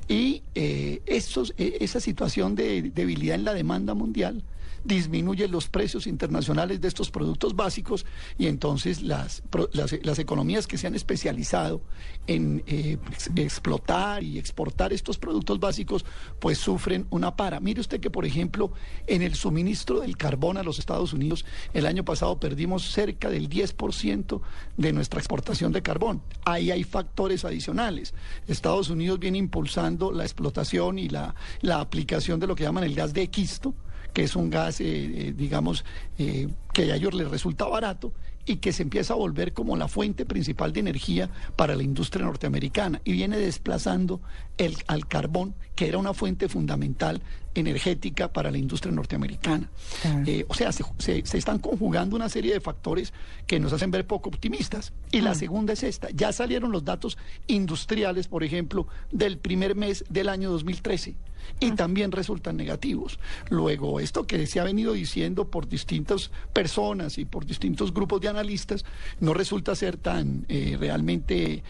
Y 0.09 0.43
eh, 0.55 1.03
eh, 1.05 1.77
esa 1.81 2.01
situación 2.01 2.55
de 2.55 2.83
debilidad 2.95 3.35
en 3.35 3.45
la 3.45 3.55
demanda 3.55 3.95
mundial 3.95 4.43
disminuye 4.85 5.49
los 5.49 5.69
precios 5.69 6.07
internacionales 6.07 6.81
de 6.81 6.89
estos 6.89 7.11
productos 7.11 7.55
básicos 7.55 8.05
y 8.39 8.47
entonces 8.47 9.03
las, 9.03 9.43
las, 9.73 10.19
economías 10.19 10.67
que 10.67 10.79
se 10.79 10.87
han 10.87 10.95
especializado 10.95 11.83
en 12.27 12.62
eh, 12.67 12.99
explotar 13.37 14.23
y 14.23 14.39
exportar 14.39 14.93
estos 14.93 15.19
productos 15.19 15.61
básicos 15.61 16.05
pues 16.41 16.59
sufren 16.59 17.07
una 17.11 17.37
para. 17.37 17.61
Mire 17.61 17.81
usted 17.81 18.01
que 18.01 18.11
por 18.11 18.25
ejemplo 18.25 18.73
en 19.07 19.23
el 19.23 19.35
suministro 19.35 20.01
del 20.01 20.17
carbón 20.17 20.57
a 20.57 20.62
los 20.62 20.79
Estados 20.79 21.12
Unidos 21.12 21.45
el 21.75 21.87
año 21.87 22.05
pasado 22.05 22.39
perdimos 22.39 22.91
cerca 22.91 23.31
del 23.31 23.49
10% 23.49 24.41
de 24.77 24.93
nuestra 24.93 25.21
exportación 25.21 25.73
de 25.73 25.83
carbón. 25.83 26.23
Ahí 26.45 26.71
hay 26.71 26.85
factores 26.85 27.45
adicionales. 27.45 28.15
Estados 28.47 28.91
Unidos 28.91 29.19
viene 29.19 29.39
impulsando 29.39 30.12
la 30.12 30.25
explotación 30.25 30.99
y 30.99 31.09
la, 31.09 31.35
la 31.61 31.81
aplicación 31.81 32.41
de 32.41 32.47
lo 32.47 32.55
que 32.55 32.65
llaman 32.65 32.85
el 32.85 32.95
gas 32.95 33.12
de 33.12 33.29
quisto 33.29 33.75
que 34.12 34.25
es 34.25 34.37
un 34.37 34.50
gas, 34.50 34.81
eh, 34.81 34.85
eh, 34.85 35.35
digamos, 35.37 35.85
eh, 36.19 36.49
que 36.73 36.92
a 36.92 36.97
ellos 36.97 37.14
les 37.14 37.31
resulta 37.31 37.64
barato 37.66 38.12
y 38.45 38.57
que 38.57 38.73
se 38.73 38.83
empieza 38.83 39.14
a 39.14 39.16
volver 39.16 39.52
como 39.52 39.76
la 39.76 39.88
fuente 39.88 40.26
principal 40.26 40.73
de 40.73 40.81
energía 40.81 41.31
para 41.57 41.76
la 41.76 41.83
industria 41.83 42.25
norteamericana. 42.25 43.00
Y 43.04 43.12
viene 43.12 43.38
desplazando 43.38 44.21
el, 44.62 44.76
al 44.87 45.07
carbón, 45.07 45.54
que 45.75 45.88
era 45.88 45.99
una 45.99 46.14
fuente 46.14 46.49
fundamental 46.49 47.21
energética 47.54 48.33
para 48.33 48.50
la 48.50 48.57
industria 48.59 48.92
norteamericana. 48.92 49.69
Claro. 50.00 50.23
Eh, 50.26 50.45
o 50.49 50.54
sea, 50.54 50.73
se, 50.73 50.85
se- 50.99 51.25
se 51.26 51.38
están 51.38 51.59
conjugando 51.59 52.16
una 52.16 52.28
serie 52.31 52.52
de 52.54 52.61
factores 52.61 53.12
que 53.47 53.61
nos 53.61 53.73
hacen 53.75 53.90
ver 53.90 54.07
poco 54.07 54.28
optimistas. 54.31 54.92
Y 55.11 55.21
la 55.21 55.35
segunda 55.35 55.73
es 55.75 55.83
esta, 55.83 56.09
ya 56.11 56.33
salieron 56.33 56.73
los 56.73 56.85
datos 56.85 57.19
industriales, 57.47 58.26
por 58.28 58.42
ejemplo, 58.42 58.87
del 59.11 59.37
primer 59.38 59.75
mes 59.75 60.04
del 60.09 60.28
año 60.28 60.50
2013 60.50 61.14
y 61.61 61.73
también 61.73 62.12
resultan 62.12 62.57
negativos. 62.57 63.19
Luego, 63.50 63.99
esto 64.00 64.26
que 64.26 64.47
se 64.47 64.61
ha 64.61 64.64
venido 64.64 64.92
diciendo 64.92 65.49
por 65.50 65.69
distintas 65.69 66.31
personas 66.52 67.19
y 67.19 67.25
por 67.25 67.45
distintos 67.47 67.92
grupos 67.92 68.21
de 68.21 68.28
analistas 68.28 68.85
no 69.21 69.35
resulta 69.35 69.75
ser 69.75 69.97
tan 69.97 70.47
eh, 70.49 70.76
realmente 70.78 71.62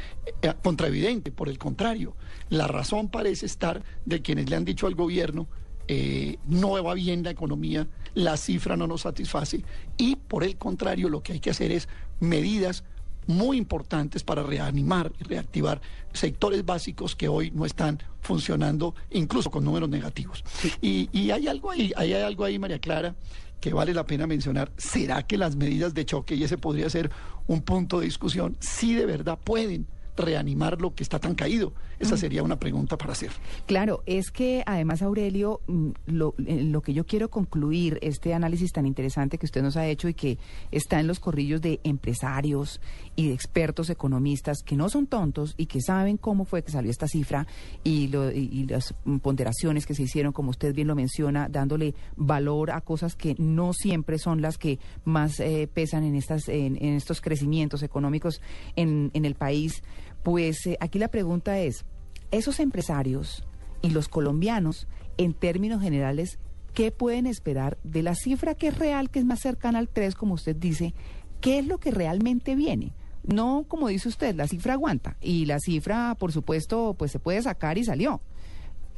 eh, 0.43 0.53
contraevidente. 0.63 1.33
Por 1.33 1.49
el 1.49 1.57
contrario, 1.59 2.15
la 2.51 2.67
razón 2.69 2.82
parece 3.11 3.47
estar 3.47 3.83
de 4.05 4.23
quienes 4.23 4.49
le 4.49 4.57
han 4.57 4.65
dicho 4.65 4.87
al 4.87 4.95
gobierno 4.95 5.49
eh, 5.89 6.39
no 6.47 6.83
va 6.83 6.95
bien 6.95 7.25
la 7.25 7.31
economía, 7.31 7.89
la 8.15 8.37
cifra 8.37 8.77
no 8.77 8.87
nos 8.87 9.03
satisface 9.03 9.65
y 9.97 10.17
por 10.17 10.45
el 10.45 10.57
contrario 10.57 11.09
lo 11.09 11.23
que 11.23 11.33
hay 11.33 11.41
que 11.41 11.51
hacer 11.51 11.73
es 11.73 11.89
medidas 12.21 12.85
muy 13.27 13.57
importantes 13.57 14.23
para 14.23 14.43
reanimar 14.43 15.13
y 15.21 15.25
reactivar 15.25 15.81
sectores 16.13 16.65
básicos 16.65 17.15
que 17.17 17.29
hoy 17.29 17.51
no 17.53 17.67
están 17.67 17.99
funcionando, 18.21 18.95
incluso 19.11 19.51
con 19.51 19.65
números 19.65 19.89
negativos. 19.89 20.45
Y, 20.81 21.09
y 21.13 21.31
hay 21.31 21.47
algo 21.49 21.71
ahí, 21.71 21.93
ahí 21.97 22.13
hay 22.13 22.23
algo 22.23 22.45
ahí, 22.45 22.59
María 22.59 22.81
Clara, 22.81 23.15
que 23.61 23.73
vale 23.73 23.95
la 23.95 24.05
pena 24.05 24.27
mencionar. 24.27 24.73
¿Será 24.77 25.25
que 25.25 25.39
las 25.39 25.57
medidas 25.57 25.95
de 25.95 26.05
choque, 26.05 26.35
y 26.35 26.43
ese 26.43 26.59
podría 26.59 26.91
ser 26.91 27.11
un 27.47 27.63
punto 27.63 28.01
de 28.01 28.07
discusión, 28.07 28.57
sí 28.61 28.95
de 28.95 29.07
verdad 29.07 29.39
pueden 29.43 29.87
reanimar 30.17 30.81
lo 30.81 30.95
que 30.95 31.03
está 31.03 31.19
tan 31.19 31.35
caído? 31.35 31.73
Esa 31.99 32.17
sería 32.17 32.43
una 32.43 32.59
pregunta 32.59 32.99
para 32.99 33.13
hacer. 33.13 33.31
Claro, 33.67 34.03
es 34.07 34.33
que 34.33 34.65
además, 34.67 35.03
Aurelio, 35.03 35.61
mm, 35.69 35.89
lo, 36.07 36.35
eh, 36.47 36.63
lo 36.65 36.83
que 36.83 36.93
yo 36.95 37.07
quiero 37.07 37.31
concluir, 37.31 37.99
este 38.03 38.35
análisis 38.35 38.73
tan 38.73 38.87
interesante 38.87 39.39
que 39.39 39.47
usted 39.47 39.63
nos 39.63 39.77
ha 39.77 39.87
hecho 39.87 40.09
y 40.09 40.15
que 40.15 40.37
está 40.73 40.99
en 40.99 41.07
los 41.07 41.21
corrillos 41.21 41.61
de 41.61 41.79
empresarios 41.85 42.81
y 43.15 43.29
de 43.29 43.35
expertos 43.35 43.89
economistas 43.89 44.63
que 44.65 44.75
no 44.77 44.89
son 44.89 45.07
tontos 45.07 45.55
y 45.57 45.67
que 45.67 45.81
saben 45.81 46.17
cómo 46.17 46.45
fue 46.45 46.65
que 46.65 46.73
salió 46.73 46.91
esta 46.91 47.07
cifra 47.07 47.47
y, 47.85 48.09
lo- 48.09 48.33
y- 48.33 48.49
y 48.53 48.67
las 48.67 48.95
mm, 49.05 49.19
ponderaciones 49.19 49.87
que 49.87 49.95
se 49.95 50.03
hicieron, 50.03 50.33
como 50.33 50.51
usted 50.51 50.75
bien 50.75 50.89
lo 50.89 50.97
menciona, 50.97 51.49
dándole 51.49 51.95
valor 52.17 52.73
a 52.73 52.81
cosas 52.81 53.15
que 53.15 53.37
no 53.39 53.73
siempre 53.73 54.19
son 54.19 54.43
las 54.43 54.59
que 54.59 54.81
más 55.05 55.39
eh, 55.39 55.69
pesan 55.73 56.03
en, 56.03 56.17
estas, 56.17 56.49
en, 56.49 56.77
en 56.77 56.95
estos 56.95 57.21
crecimientos 57.21 57.83
económicos 57.85 58.41
en, 58.75 59.11
en 59.15 59.25
el 59.25 59.37
país. 59.37 59.83
Pues 60.23 60.67
eh, 60.67 60.77
aquí 60.81 60.99
la 60.99 61.09
pregunta 61.09 61.59
es, 61.59 61.85
esos 62.31 62.61
empresarios 62.61 63.45
y 63.83 63.91
los 63.91 64.09
colombianos, 64.09 64.87
en 65.19 65.35
términos 65.35 65.83
generales, 65.83 66.39
¿qué 66.75 66.91
pueden 66.91 67.27
esperar 67.27 67.79
de 67.83 68.03
la 68.03 68.15
cifra 68.15 68.55
que 68.55 68.69
es 68.69 68.79
real, 68.79 69.11
que 69.11 69.19
es 69.19 69.25
más 69.25 69.41
cercana 69.41 69.79
al 69.79 69.89
3, 69.89 70.15
como 70.15 70.35
usted 70.35 70.57
dice? 70.57 70.95
¿Qué 71.41 71.59
es 71.59 71.67
lo 71.67 71.79
que 71.79 71.91
realmente 71.91 72.55
viene? 72.55 72.93
No, 73.25 73.65
como 73.69 73.89
dice 73.89 74.09
usted, 74.09 74.35
la 74.35 74.49
cifra 74.49 74.75
aguanta 74.75 75.17
y 75.21 75.45
la 75.47 75.59
cifra, 75.61 76.17
por 76.19 76.33
supuesto, 76.33 76.95
pues 76.99 77.13
se 77.13 77.19
puede 77.19 77.43
sacar 77.43 77.79
y 77.79 77.85
salió. 77.85 78.21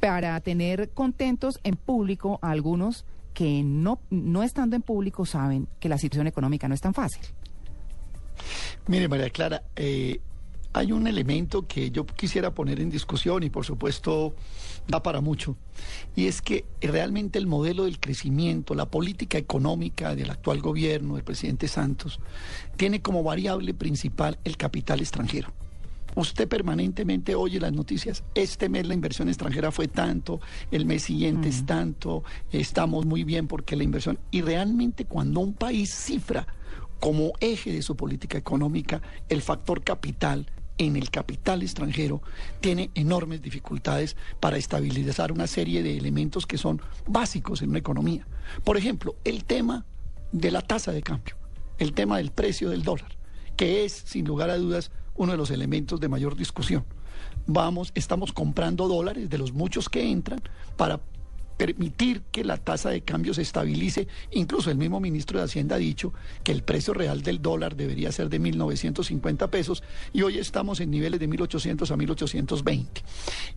Para 0.00 0.38
tener 0.40 0.90
contentos 0.90 1.58
en 1.62 1.76
público 1.76 2.38
a 2.42 2.50
algunos 2.50 3.04
que 3.32 3.62
no, 3.64 4.00
no 4.10 4.42
estando 4.42 4.76
en 4.76 4.82
público 4.82 5.26
saben 5.26 5.68
que 5.80 5.88
la 5.88 5.98
situación 5.98 6.26
económica 6.26 6.68
no 6.68 6.74
es 6.74 6.80
tan 6.80 6.94
fácil. 6.94 7.22
Mire, 8.86 9.08
María 9.08 9.30
Clara, 9.30 9.62
eh, 9.76 10.20
hay 10.74 10.90
un 10.90 11.06
elemento 11.06 11.66
que 11.66 11.90
yo 11.90 12.04
quisiera 12.04 12.52
poner 12.52 12.80
en 12.80 12.90
discusión 12.90 13.44
y 13.44 13.48
por 13.48 13.64
supuesto 13.64 14.34
da 14.88 15.02
para 15.02 15.22
mucho, 15.22 15.56
y 16.14 16.26
es 16.26 16.42
que 16.42 16.66
realmente 16.82 17.38
el 17.38 17.46
modelo 17.46 17.84
del 17.84 17.98
crecimiento, 17.98 18.74
la 18.74 18.90
política 18.90 19.38
económica 19.38 20.14
del 20.14 20.30
actual 20.30 20.60
gobierno, 20.60 21.14
del 21.14 21.24
presidente 21.24 21.68
Santos, 21.68 22.20
tiene 22.76 23.00
como 23.00 23.22
variable 23.22 23.72
principal 23.72 24.38
el 24.44 24.56
capital 24.58 25.00
extranjero. 25.00 25.52
Usted 26.16 26.46
permanentemente 26.46 27.34
oye 27.34 27.58
las 27.58 27.72
noticias. 27.72 28.22
Este 28.34 28.68
mes 28.68 28.86
la 28.86 28.94
inversión 28.94 29.28
extranjera 29.28 29.72
fue 29.72 29.88
tanto, 29.88 30.40
el 30.70 30.86
mes 30.86 31.04
siguiente 31.04 31.48
es 31.48 31.66
tanto, 31.66 32.22
estamos 32.52 33.06
muy 33.06 33.24
bien 33.24 33.48
porque 33.48 33.74
la 33.74 33.84
inversión. 33.84 34.18
Y 34.30 34.42
realmente 34.42 35.06
cuando 35.06 35.40
un 35.40 35.54
país 35.54 35.92
cifra 35.92 36.46
como 37.00 37.32
eje 37.40 37.72
de 37.72 37.82
su 37.82 37.96
política 37.96 38.38
económica 38.38 39.02
el 39.28 39.42
factor 39.42 39.82
capital 39.82 40.46
en 40.78 40.96
el 40.96 41.10
capital 41.10 41.62
extranjero, 41.62 42.22
tiene 42.60 42.90
enormes 42.94 43.42
dificultades 43.42 44.16
para 44.40 44.56
estabilizar 44.56 45.32
una 45.32 45.46
serie 45.46 45.82
de 45.82 45.96
elementos 45.96 46.46
que 46.46 46.58
son 46.58 46.80
básicos 47.06 47.62
en 47.62 47.70
una 47.70 47.78
economía. 47.78 48.26
Por 48.64 48.76
ejemplo, 48.76 49.14
el 49.24 49.44
tema 49.44 49.84
de 50.32 50.50
la 50.50 50.62
tasa 50.62 50.92
de 50.92 51.02
cambio, 51.02 51.36
el 51.78 51.92
tema 51.92 52.18
del 52.18 52.32
precio 52.32 52.70
del 52.70 52.82
dólar, 52.82 53.16
que 53.56 53.84
es, 53.84 53.92
sin 53.92 54.26
lugar 54.26 54.50
a 54.50 54.56
dudas, 54.56 54.90
uno 55.14 55.32
de 55.32 55.38
los 55.38 55.50
elementos 55.50 56.00
de 56.00 56.08
mayor 56.08 56.36
discusión. 56.36 56.84
Vamos, 57.46 57.92
estamos 57.94 58.32
comprando 58.32 58.88
dólares 58.88 59.30
de 59.30 59.38
los 59.38 59.52
muchos 59.52 59.88
que 59.88 60.10
entran 60.10 60.40
para 60.76 61.00
permitir 61.56 62.22
que 62.32 62.44
la 62.44 62.56
tasa 62.56 62.90
de 62.90 63.02
cambio 63.02 63.34
se 63.34 63.42
estabilice. 63.42 64.08
Incluso 64.32 64.70
el 64.70 64.76
mismo 64.78 65.00
ministro 65.00 65.38
de 65.38 65.44
Hacienda 65.44 65.76
ha 65.76 65.78
dicho 65.78 66.12
que 66.42 66.52
el 66.52 66.62
precio 66.62 66.94
real 66.94 67.22
del 67.22 67.40
dólar 67.42 67.76
debería 67.76 68.10
ser 68.12 68.28
de 68.28 68.40
1.950 68.40 69.48
pesos 69.50 69.82
y 70.12 70.22
hoy 70.22 70.38
estamos 70.38 70.80
en 70.80 70.90
niveles 70.90 71.20
de 71.20 71.28
1.800 71.28 71.90
a 71.90 71.96
1.820. 71.96 72.86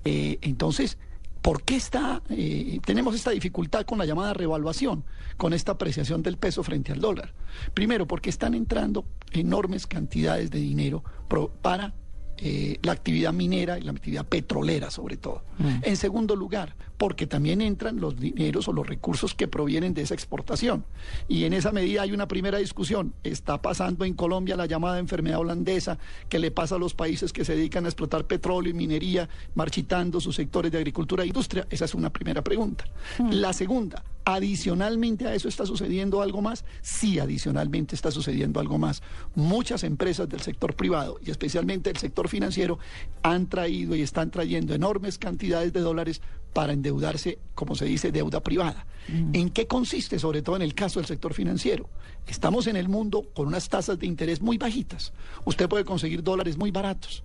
Eh, 0.06 0.38
entonces, 0.42 0.98
¿Por 1.40 1.62
qué 1.64 1.78
está, 1.78 2.24
eh, 2.30 2.80
tenemos 2.84 3.16
esta 3.16 3.32
dificultad 3.32 3.86
con 3.86 3.98
la 4.00 4.06
llamada 4.06 4.34
revaluación, 4.34 5.06
con 5.38 5.54
esta 5.54 5.74
apreciación 5.74 6.22
del 6.22 6.36
peso 6.36 6.62
frente 6.62 6.92
al 6.92 7.00
dólar? 7.00 7.34
Primero, 7.74 8.06
porque 8.06 8.30
están 8.30 8.54
entrando 8.54 9.06
enormes 9.32 9.88
cantidades 9.88 10.52
de 10.52 10.60
dinero 10.60 11.06
pro- 11.30 11.50
para 11.62 11.94
eh, 12.38 12.80
la 12.82 12.92
actividad 12.92 13.32
minera 13.32 13.80
y 13.80 13.84
la 13.84 13.92
actividad 13.92 14.26
petrolera 14.26 14.92
sobre 14.92 15.16
todo. 15.16 15.44
En 15.84 15.96
segundo 15.96 16.36
lugar, 16.36 16.76
porque 16.98 17.28
también 17.28 17.62
entran 17.62 18.00
los 18.00 18.20
dineros 18.20 18.68
o 18.68 18.74
los 18.74 18.88
recursos 18.88 19.36
que 19.36 19.48
provienen 19.48 19.94
de 19.94 20.02
esa 20.02 20.16
exportación. 20.16 20.86
Y 21.28 21.44
en 21.44 21.54
esa 21.54 21.72
medida 21.72 22.02
hay 22.02 22.12
una 22.12 22.28
primera 22.28 22.58
discusión. 22.58 23.14
Está 23.24 23.62
pasando 23.62 24.04
en 24.04 24.14
Colombia 24.14 24.56
la 24.56 24.66
llamada 24.66 25.00
enfermedad 25.00 25.40
holandesa 25.40 26.00
que 26.30 26.40
le 26.40 26.52
pasa 26.52 26.76
a 26.76 26.80
los 26.80 26.94
países 26.94 27.32
que 27.34 27.46
se 27.46 27.56
dedican 27.56 27.86
a 27.86 27.90
explotar 27.90 28.26
petróleo 28.26 28.72
y 28.72 28.74
minería, 28.74 29.30
marchitando 29.54 30.20
sus 30.20 30.36
sectores 30.36 30.72
de 30.72 30.80
agricultura 30.80 31.24
e 31.24 31.28
industria. 31.28 31.68
Esa 31.70 31.86
es 31.86 31.94
una 31.94 32.12
primera 32.12 32.44
pregunta. 32.44 32.86
La 33.32 33.54
segunda, 33.54 34.04
adicionalmente 34.26 35.28
a 35.28 35.34
eso 35.34 35.48
está 35.48 35.66
sucediendo 35.66 36.22
algo 36.22 36.42
más. 36.42 36.66
Sí, 36.82 37.20
adicionalmente 37.20 37.96
está 37.96 38.12
sucediendo 38.12 38.60
algo 38.60 38.78
más. 38.78 39.02
Muchas 39.36 39.84
empresas 39.84 40.28
del 40.28 40.42
sector 40.42 40.76
privado 40.76 41.20
y 41.24 41.32
especialmente 41.32 41.92
del 41.92 41.98
sector 41.98 42.28
financiero 42.28 42.80
han 43.22 43.48
traído 43.48 43.96
y 43.96 44.02
están 44.02 44.32
trayendo 44.32 44.74
enormes 44.74 45.18
cantidades 45.18 45.72
de 45.74 45.80
dólares 45.80 46.22
para 46.58 46.74
endeudarse, 46.74 47.38
como 47.54 47.76
se 47.76 47.86
dice, 47.86 48.12
deuda 48.12 48.42
privada. 48.42 48.88
¿En 49.08 49.52
qué 49.52 49.68
consiste, 49.68 50.18
sobre 50.18 50.42
todo 50.42 50.56
en 50.56 50.64
el 50.64 50.74
caso 50.74 51.00
del 51.00 51.06
sector 51.06 51.36
financiero? 51.36 51.88
Estamos 52.26 52.66
en 52.66 52.76
el 52.76 52.90
mundo 52.90 53.30
con 53.36 53.46
unas 53.46 53.70
tasas 53.70 54.00
de 54.00 54.08
interés 54.08 54.42
muy 54.42 54.58
bajitas. 54.58 55.14
Usted 55.46 55.70
puede 55.70 55.86
conseguir 55.86 56.24
dólares 56.24 56.58
muy 56.58 56.72
baratos, 56.72 57.22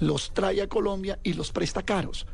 los 0.00 0.32
trae 0.32 0.60
a 0.62 0.68
Colombia 0.68 1.18
y 1.22 1.32
los 1.34 1.52
presta 1.52 1.82
caros. 1.82 2.26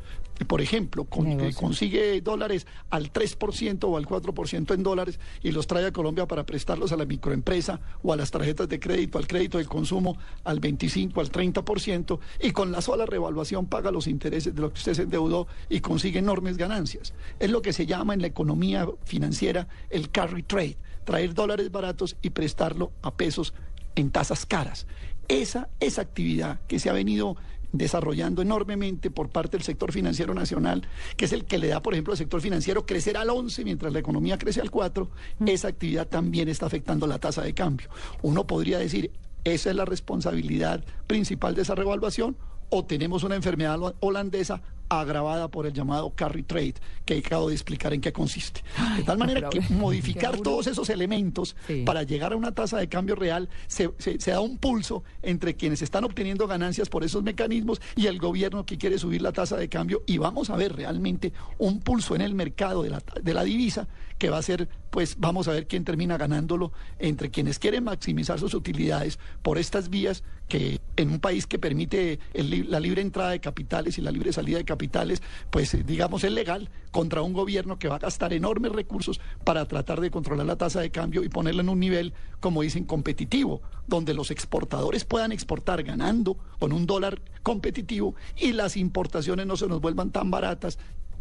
Por 0.47 0.61
ejemplo, 0.61 1.05
con- 1.05 1.27
eh, 1.27 1.53
consigue 1.53 2.19
dólares 2.21 2.65
al 2.89 3.11
3% 3.11 3.87
o 3.87 3.97
al 3.97 4.07
4% 4.07 4.73
en 4.73 4.81
dólares 4.81 5.19
y 5.43 5.51
los 5.51 5.67
trae 5.67 5.85
a 5.85 5.91
Colombia 5.93 6.27
para 6.27 6.43
prestarlos 6.43 6.91
a 6.91 6.97
la 6.97 7.05
microempresa 7.05 7.79
o 8.01 8.11
a 8.11 8.15
las 8.17 8.31
tarjetas 8.31 8.67
de 8.67 8.79
crédito, 8.79 9.19
al 9.19 9.27
crédito 9.27 9.59
del 9.59 9.67
consumo 9.67 10.17
al 10.43 10.59
25, 10.59 11.21
al 11.21 11.31
30% 11.31 12.19
y 12.41 12.51
con 12.51 12.71
la 12.71 12.81
sola 12.81 13.05
revaluación 13.05 13.67
paga 13.67 13.91
los 13.91 14.07
intereses 14.07 14.55
de 14.55 14.61
lo 14.61 14.73
que 14.73 14.79
usted 14.79 14.95
se 14.95 15.01
endeudó 15.03 15.47
y 15.69 15.81
consigue 15.81 16.17
enormes 16.19 16.57
ganancias. 16.57 17.13
Es 17.39 17.51
lo 17.51 17.61
que 17.61 17.71
se 17.71 17.85
llama 17.85 18.15
en 18.15 18.21
la 18.21 18.27
economía 18.27 18.87
financiera 19.05 19.67
el 19.91 20.09
carry 20.09 20.41
trade, 20.41 20.77
traer 21.05 21.35
dólares 21.35 21.71
baratos 21.71 22.15
y 22.23 22.31
prestarlo 22.31 22.91
a 23.03 23.11
pesos 23.13 23.53
en 23.95 24.09
tasas 24.09 24.47
caras. 24.47 24.87
Esa, 25.29 25.69
esa 25.79 26.01
actividad 26.01 26.59
que 26.67 26.79
se 26.79 26.89
ha 26.89 26.93
venido 26.93 27.37
desarrollando 27.73 28.41
enormemente 28.41 29.11
por 29.11 29.29
parte 29.29 29.57
del 29.57 29.63
sector 29.63 29.91
financiero 29.91 30.33
nacional, 30.33 30.87
que 31.17 31.25
es 31.25 31.33
el 31.33 31.43
que 31.43 31.57
le 31.57 31.67
da, 31.67 31.81
por 31.81 31.93
ejemplo, 31.93 32.13
al 32.13 32.17
sector 32.17 32.39
financiero 32.39 32.85
crecer 32.85 33.17
al 33.17 33.29
11 33.29 33.63
mientras 33.65 33.91
la 33.91 33.99
economía 33.99 34.37
crece 34.37 34.61
al 34.61 34.71
4, 34.71 35.09
esa 35.47 35.67
actividad 35.67 36.07
también 36.07 36.47
está 36.47 36.67
afectando 36.67 37.07
la 37.07 37.19
tasa 37.19 37.41
de 37.41 37.53
cambio. 37.53 37.89
Uno 38.21 38.47
podría 38.47 38.77
decir, 38.79 39.11
esa 39.43 39.71
es 39.71 39.75
la 39.75 39.85
responsabilidad 39.85 40.85
principal 41.07 41.55
de 41.55 41.63
esa 41.63 41.75
revaluación 41.75 42.37
o 42.69 42.85
tenemos 42.85 43.23
una 43.23 43.35
enfermedad 43.35 43.81
ho- 43.81 43.95
holandesa 43.99 44.61
agravada 45.01 45.47
por 45.49 45.65
el 45.65 45.73
llamado 45.73 46.11
carry 46.15 46.43
trade, 46.43 46.75
que 47.05 47.17
acabo 47.17 47.49
de 47.49 47.55
explicar 47.55 47.93
en 47.93 48.01
qué 48.01 48.11
consiste. 48.13 48.61
De 48.97 49.03
tal 49.03 49.17
manera 49.17 49.49
que 49.49 49.59
modificar 49.69 50.37
todos 50.39 50.67
esos 50.67 50.89
elementos 50.89 51.55
Sí. 51.67 51.83
para 51.85 52.03
llegar 52.03 52.33
a 52.33 52.35
una 52.35 52.51
tasa 52.53 52.77
de 52.77 52.87
cambio 52.89 53.15
real 53.15 53.49
se, 53.67 53.89
se- 53.97 54.19
se 54.19 54.31
da 54.31 54.39
un 54.41 54.57
pulso 54.57 55.03
entre 55.21 55.55
quienes 55.55 55.81
están 55.81 56.03
obteniendo 56.03 56.47
ganancias 56.47 56.89
por 56.89 57.03
esos 57.03 57.23
mecanismos 57.23 57.81
y 57.95 58.07
el 58.07 58.19
gobierno 58.19 58.65
que 58.65 58.77
quiere 58.77 58.97
subir 58.97 59.21
la 59.21 59.31
tasa 59.31 59.57
de 59.57 59.69
cambio 59.69 60.03
y 60.05 60.17
vamos 60.17 60.49
a 60.49 60.55
ver 60.55 60.75
realmente 60.75 61.33
un 61.57 61.79
pulso 61.81 62.15
en 62.15 62.21
el 62.21 62.33
mercado 62.35 62.83
de 62.83 62.89
la, 62.89 63.01
de 63.21 63.33
la 63.33 63.43
divisa 63.43 63.87
que 64.17 64.29
va 64.29 64.37
a 64.37 64.41
ser, 64.41 64.69
pues 64.89 65.15
vamos 65.17 65.47
a 65.47 65.51
ver 65.51 65.67
quién 65.67 65.83
termina 65.83 66.17
ganándolo 66.17 66.71
entre 66.99 67.29
quienes 67.31 67.59
quieren 67.59 67.83
maximizar 67.83 68.39
sus 68.39 68.53
utilidades 68.53 69.19
por 69.41 69.57
estas 69.57 69.89
vías 69.89 70.23
que 70.53 70.79
en 70.97 71.09
un 71.09 71.19
país 71.19 71.47
que 71.47 71.57
permite 71.57 72.19
la 72.35 72.79
libre 72.79 73.01
entrada 73.01 73.31
de 73.31 73.39
capitales 73.39 73.97
y 73.97 74.01
la 74.01 74.11
libre 74.11 74.31
salida 74.31 74.59
de 74.59 74.65
capitales, 74.65 75.23
pues 75.49 75.73
eh, 75.73 75.83
digamos 75.83 76.23
es 76.23 76.31
legal 76.31 76.69
contra 76.91 77.23
un 77.23 77.33
gobierno 77.33 77.79
que 77.79 77.87
va 77.87 77.95
a 77.95 77.97
gastar 77.97 78.33
enormes 78.33 78.71
recursos 78.71 79.19
para 79.43 79.67
tratar 79.67 79.99
de 79.99 80.11
controlar 80.11 80.45
la 80.45 80.55
tasa 80.55 80.79
de 80.79 80.91
cambio 80.91 81.23
y 81.23 81.29
ponerla 81.29 81.63
en 81.63 81.69
un 81.69 81.79
nivel, 81.79 82.13
como 82.39 82.61
dicen, 82.61 82.83
competitivo, 82.83 83.63
donde 83.87 84.13
los 84.13 84.29
exportadores 84.29 85.05
puedan 85.05 85.31
exportar 85.31 85.81
ganando 85.81 86.37
con 86.59 86.71
un 86.71 86.85
dólar 86.85 87.19
competitivo 87.41 88.13
y 88.37 88.51
las 88.51 88.77
importaciones 88.77 89.47
no 89.47 89.57
se 89.57 89.65
nos 89.65 89.81
vuelvan 89.81 90.11
tan 90.11 90.29
baratas 90.29 90.77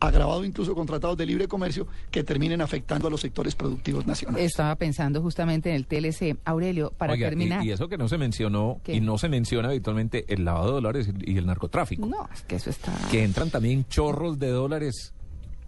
agravado 0.07 0.45
incluso 0.45 0.75
con 0.75 0.87
tratados 0.87 1.17
de 1.17 1.27
libre 1.27 1.49
comercio 1.49 1.87
que 2.11 2.25
terminen 2.25 2.61
afectando 2.61 3.09
a 3.09 3.11
los 3.11 3.21
sectores 3.21 3.55
productivos 3.55 4.07
nacionales. 4.07 4.47
Estaba 4.51 4.75
pensando 4.77 5.23
justamente 5.23 5.71
en 5.71 5.77
el 5.77 5.87
TLC. 5.87 6.37
Aurelio, 6.45 6.93
para 6.97 7.13
Oiga, 7.13 7.29
y- 7.29 7.31
terminar. 7.31 7.65
Y, 7.65 7.71
eso 7.71 7.89
que 7.89 7.97
no 7.99 8.09
se 8.09 8.19
mencionó, 8.19 8.81
¿Qué? 8.83 8.95
y 8.95 9.01
no 9.01 9.19
se 9.19 9.29
menciona 9.29 9.69
habitualmente, 9.69 10.25
el 10.29 10.45
lavado 10.45 10.67
de 10.69 10.73
dólares 10.73 11.11
y 11.25 11.37
el 11.39 11.47
narcotráfico. 11.47 12.07
No, 12.07 12.29
es 12.35 12.43
que 12.43 12.57
eso 12.57 12.71
está... 12.71 12.93
Que 13.11 13.23
entran 13.25 13.51
también 13.51 13.85
chorros 13.89 14.39
de 14.39 14.49
dólares, 14.51 15.15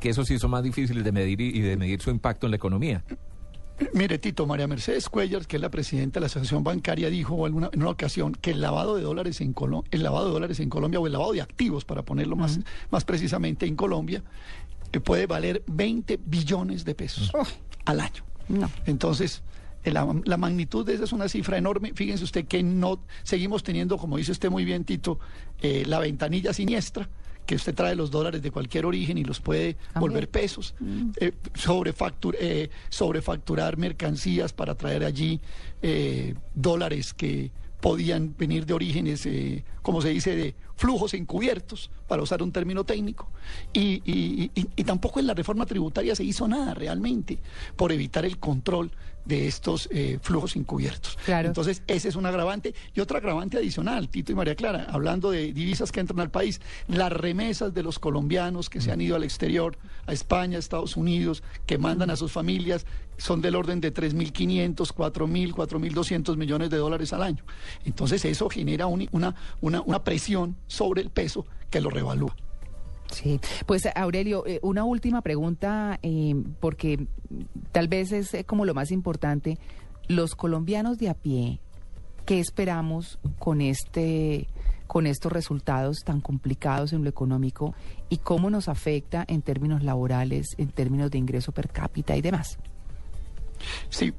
que 0.01 0.11
eso 0.11 0.25
sí 0.25 0.39
son 0.39 0.51
más 0.51 0.63
difíciles 0.63 1.05
de 1.05 1.13
medir 1.13 1.41
y, 1.41 1.49
y 1.57 1.61
de 1.61 1.77
medir 1.77 2.01
su 2.01 2.11
impacto 2.11 2.47
en 2.47 2.51
la 2.51 2.57
economía. 2.57 3.05
Mire, 3.93 4.19
Tito, 4.19 4.47
María 4.47 4.69
Mercedes 4.69 5.09
Cuellar, 5.09 5.47
que 5.47 5.57
es 5.57 5.63
la 5.63 5.71
presidenta 5.71 6.15
de 6.15 6.21
la 6.23 6.27
Asociación 6.27 6.63
Bancaria, 6.63 7.11
dijo 7.11 7.45
alguna- 7.45 7.71
en 7.73 7.81
una 7.83 7.91
ocasión 7.91 8.33
que 8.33 8.53
el 8.53 8.61
lavado 8.61 8.95
de 8.97 9.03
dólares 9.03 9.41
en 9.41 9.53
Colombia, 9.53 9.89
el 9.91 10.03
lavado 10.05 10.27
de 10.27 10.33
dólares 10.33 10.61
en 10.61 10.71
Colombia 10.71 11.01
o 11.01 11.07
el 11.07 11.13
lavado 11.13 11.33
de 11.33 11.43
activos, 11.43 11.85
para 11.85 12.03
ponerlo 12.03 12.37
más, 12.37 12.61
más 12.91 13.05
precisamente 13.05 13.67
en 13.67 13.75
Colombia, 13.75 14.23
que 14.93 15.01
puede 15.01 15.27
valer 15.27 15.65
20 15.67 16.21
billones 16.25 16.85
de 16.85 16.95
pesos 16.95 17.33
al 17.85 18.01
año. 18.01 18.23
No. 18.49 18.71
Entonces, 18.87 19.43
eh, 19.83 19.91
la, 19.91 20.07
la 20.25 20.37
magnitud 20.37 20.87
de 20.87 20.95
esa 20.95 21.05
es 21.05 21.13
una 21.13 21.29
cifra 21.29 21.59
enorme. 21.59 21.93
Fíjense 21.95 22.23
usted 22.23 22.47
que 22.47 22.63
no 22.63 23.01
seguimos 23.25 23.65
teniendo, 23.65 23.99
como 23.99 24.17
dice 24.19 24.31
usted 24.33 24.51
muy 24.51 24.65
bien, 24.65 24.85
Tito, 24.85 25.19
eh, 25.61 25.83
la 25.87 25.99
ventanilla 25.99 26.53
siniestra, 26.53 27.09
que 27.47 27.55
usted 27.57 27.75
trae 27.75 27.95
los 27.95 28.11
dólares 28.11 28.43
de 28.43 28.51
cualquier 28.51 28.87
origen 28.87 29.19
y 29.19 29.25
los 29.25 29.41
puede 29.41 29.75
También. 29.75 30.01
volver 30.01 30.29
pesos, 30.31 30.75
eh, 31.21 31.33
sobrefactur- 31.55 32.37
eh, 32.41 32.71
sobrefacturar 32.89 33.77
mercancías 33.77 34.53
para 34.53 34.75
traer 34.75 35.05
allí 35.05 35.41
eh, 35.83 36.35
dólares 36.55 37.13
que 37.13 37.51
podían 37.81 38.35
venir 38.39 38.65
de 38.65 38.73
orígenes, 38.73 39.27
eh, 39.27 39.63
como 39.83 40.01
se 40.01 40.09
dice, 40.09 40.35
de 40.35 40.55
flujos 40.77 41.15
encubiertos, 41.15 41.91
para 42.09 42.23
usar 42.23 42.43
un 42.43 42.53
término 42.53 42.85
técnico. 42.85 43.31
Y, 43.73 44.03
y- 44.05 44.51
y- 44.55 44.69
y 44.77 44.85
tampoco 44.85 45.21
en 45.21 45.27
la 45.27 45.35
reforma 45.35 45.67
tributaria 45.67 46.15
se 46.15 46.25
hizo 46.25 46.47
nada 46.49 46.75
realmente 46.75 47.39
por 47.77 47.93
evitar 47.93 48.25
el 48.25 48.39
control 48.39 48.91
de 49.25 49.47
estos 49.49 49.89
eh, 49.91 50.19
flujos 50.21 50.55
encubiertos. 50.55 51.17
Claro. 51.25 51.49
Entonces, 51.49 51.83
ese 51.87 52.09
es 52.11 52.17
un 52.17 52.27
agravante. 52.27 52.75
Y 52.95 53.01
otro 53.01 53.17
agravante 53.17 53.57
adicional, 53.57 54.11
Tito 54.11 54.33
y 54.33 54.35
María 54.35 54.55
Clara, 54.55 54.87
hablando 54.91 55.31
de 55.31 55.53
divisas 55.55 55.93
que 55.93 56.01
entran 56.01 56.21
al 56.21 56.31
país, 56.31 56.61
las 56.89 57.11
remesas 57.11 57.73
de 57.73 57.83
los 57.83 57.99
colombianos 57.99 58.69
que 58.69 58.83
se 58.83 58.93
han 58.93 59.01
ido 59.01 59.17
al 59.17 59.25
exterior, 59.25 59.79
a 60.07 60.13
España, 60.13 60.57
a 60.57 60.61
Estados 60.61 60.97
Unidos, 60.99 61.43
que 61.65 61.79
mandan 61.79 62.11
a 62.11 62.17
sus 62.17 62.33
familias, 62.33 62.85
son 63.17 63.41
del 63.41 63.55
orden 63.55 63.81
de 63.81 63.95
3.500, 63.95 64.93
4.000, 64.93 65.53
4.200 65.55 66.37
millones 66.37 66.69
de 66.69 66.77
dólares 66.77 67.13
al 67.15 67.23
año. 67.23 67.45
Entonces, 67.87 68.25
eso 68.27 68.51
genera 68.51 68.87
un- 68.89 69.09
una, 69.13 69.35
una, 69.63 69.81
una 69.83 70.05
presión 70.05 70.57
sobre 70.67 71.03
el 71.03 71.11
peso 71.11 71.47
que 71.71 71.81
lo 71.81 71.91
revalúa. 71.91 72.35
Sí, 73.11 73.41
pues 73.67 73.83
Aurelio, 73.95 74.47
eh, 74.47 74.59
una 74.63 74.85
última 74.85 75.23
pregunta, 75.23 75.99
eh, 76.03 76.35
porque 76.61 77.07
tal 77.71 77.89
vez 77.89 78.13
es 78.13 78.35
eh, 78.35 78.45
como 78.45 78.65
lo 78.65 78.75
más 78.75 78.91
importante. 78.91 79.59
Los 80.09 80.35
colombianos 80.35 80.99
de 80.99 81.11
a 81.11 81.15
pie, 81.15 81.61
¿qué 82.27 82.41
esperamos 82.41 83.19
con 83.39 83.61
este, 83.61 84.49
con 84.87 85.07
estos 85.07 85.33
resultados 85.33 85.99
tan 86.05 86.21
complicados 86.21 86.93
en 86.93 87.05
lo 87.05 87.11
económico 87.11 87.75
y 88.09 88.19
cómo 88.19 88.51
nos 88.51 88.69
afecta 88.69 89.25
en 89.29 89.43
términos 89.43 89.83
laborales, 89.83 90.49
en 90.59 90.71
términos 90.71 91.11
de 91.11 91.19
ingreso 91.19 91.53
per 91.53 91.69
cápita 91.69 92.17
y 92.17 92.21
demás? 92.21 92.59
Sí, 93.89 94.13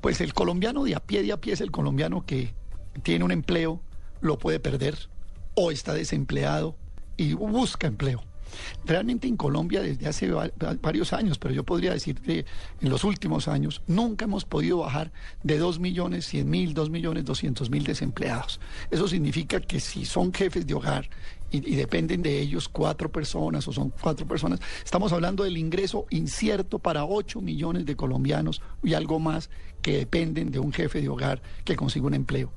pues 0.00 0.20
el 0.20 0.34
colombiano 0.34 0.84
de 0.84 0.94
a 0.94 1.00
pie 1.00 1.22
de 1.22 1.32
a 1.32 1.40
pie 1.40 1.54
es 1.54 1.60
el 1.60 1.70
colombiano 1.70 2.24
que 2.26 2.54
tiene 3.02 3.24
un 3.24 3.32
empleo, 3.32 3.80
lo 4.20 4.38
puede 4.38 4.60
perder 4.60 5.08
o 5.54 5.70
está 5.70 5.94
desempleado 5.94 6.76
y 7.16 7.34
busca 7.34 7.86
empleo. 7.86 8.22
Realmente 8.84 9.26
en 9.26 9.36
Colombia 9.36 9.82
desde 9.82 10.06
hace 10.06 10.30
va- 10.30 10.50
va- 10.62 10.76
varios 10.80 11.12
años, 11.12 11.38
pero 11.38 11.52
yo 11.52 11.64
podría 11.64 11.92
decir 11.92 12.20
que 12.20 12.44
en 12.80 12.88
los 12.88 13.02
últimos 13.02 13.48
años 13.48 13.82
nunca 13.88 14.26
hemos 14.26 14.44
podido 14.44 14.78
bajar 14.78 15.10
de 15.42 15.58
2 15.58 15.80
millones 15.80 16.26
100 16.26 16.48
mil, 16.48 16.72
2 16.72 16.88
millones 16.90 17.24
200 17.24 17.68
mil 17.70 17.82
desempleados. 17.82 18.60
Eso 18.92 19.08
significa 19.08 19.60
que 19.60 19.80
si 19.80 20.04
son 20.04 20.32
jefes 20.32 20.66
de 20.68 20.74
hogar 20.74 21.10
y, 21.50 21.68
y 21.68 21.74
dependen 21.74 22.22
de 22.22 22.40
ellos 22.40 22.68
cuatro 22.68 23.10
personas 23.10 23.66
o 23.66 23.72
son 23.72 23.90
cuatro 24.00 24.26
personas, 24.26 24.60
estamos 24.84 25.12
hablando 25.12 25.42
del 25.42 25.56
ingreso 25.56 26.06
incierto 26.10 26.78
para 26.78 27.04
8 27.06 27.40
millones 27.40 27.86
de 27.86 27.96
colombianos 27.96 28.62
y 28.84 28.94
algo 28.94 29.18
más 29.18 29.50
que 29.82 29.96
dependen 29.98 30.52
de 30.52 30.60
un 30.60 30.72
jefe 30.72 31.00
de 31.00 31.08
hogar 31.08 31.42
que 31.64 31.74
consiga 31.74 32.06
un 32.06 32.14
empleo. 32.14 32.52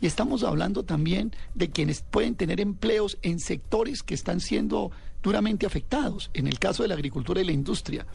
Y 0.00 0.06
estamos 0.06 0.42
hablando 0.42 0.84
también 0.84 1.32
de 1.54 1.70
quienes 1.70 2.02
pueden 2.02 2.34
tener 2.34 2.60
empleos 2.60 3.18
en 3.22 3.40
sectores 3.40 4.02
que 4.02 4.14
están 4.14 4.40
siendo 4.40 4.90
duramente 5.22 5.66
afectados. 5.66 6.30
En 6.34 6.46
el 6.46 6.58
caso 6.58 6.82
de 6.82 6.88
la 6.88 6.94
agricultura 6.94 7.40
y 7.40 7.44
la 7.44 7.52
industria. 7.52 8.06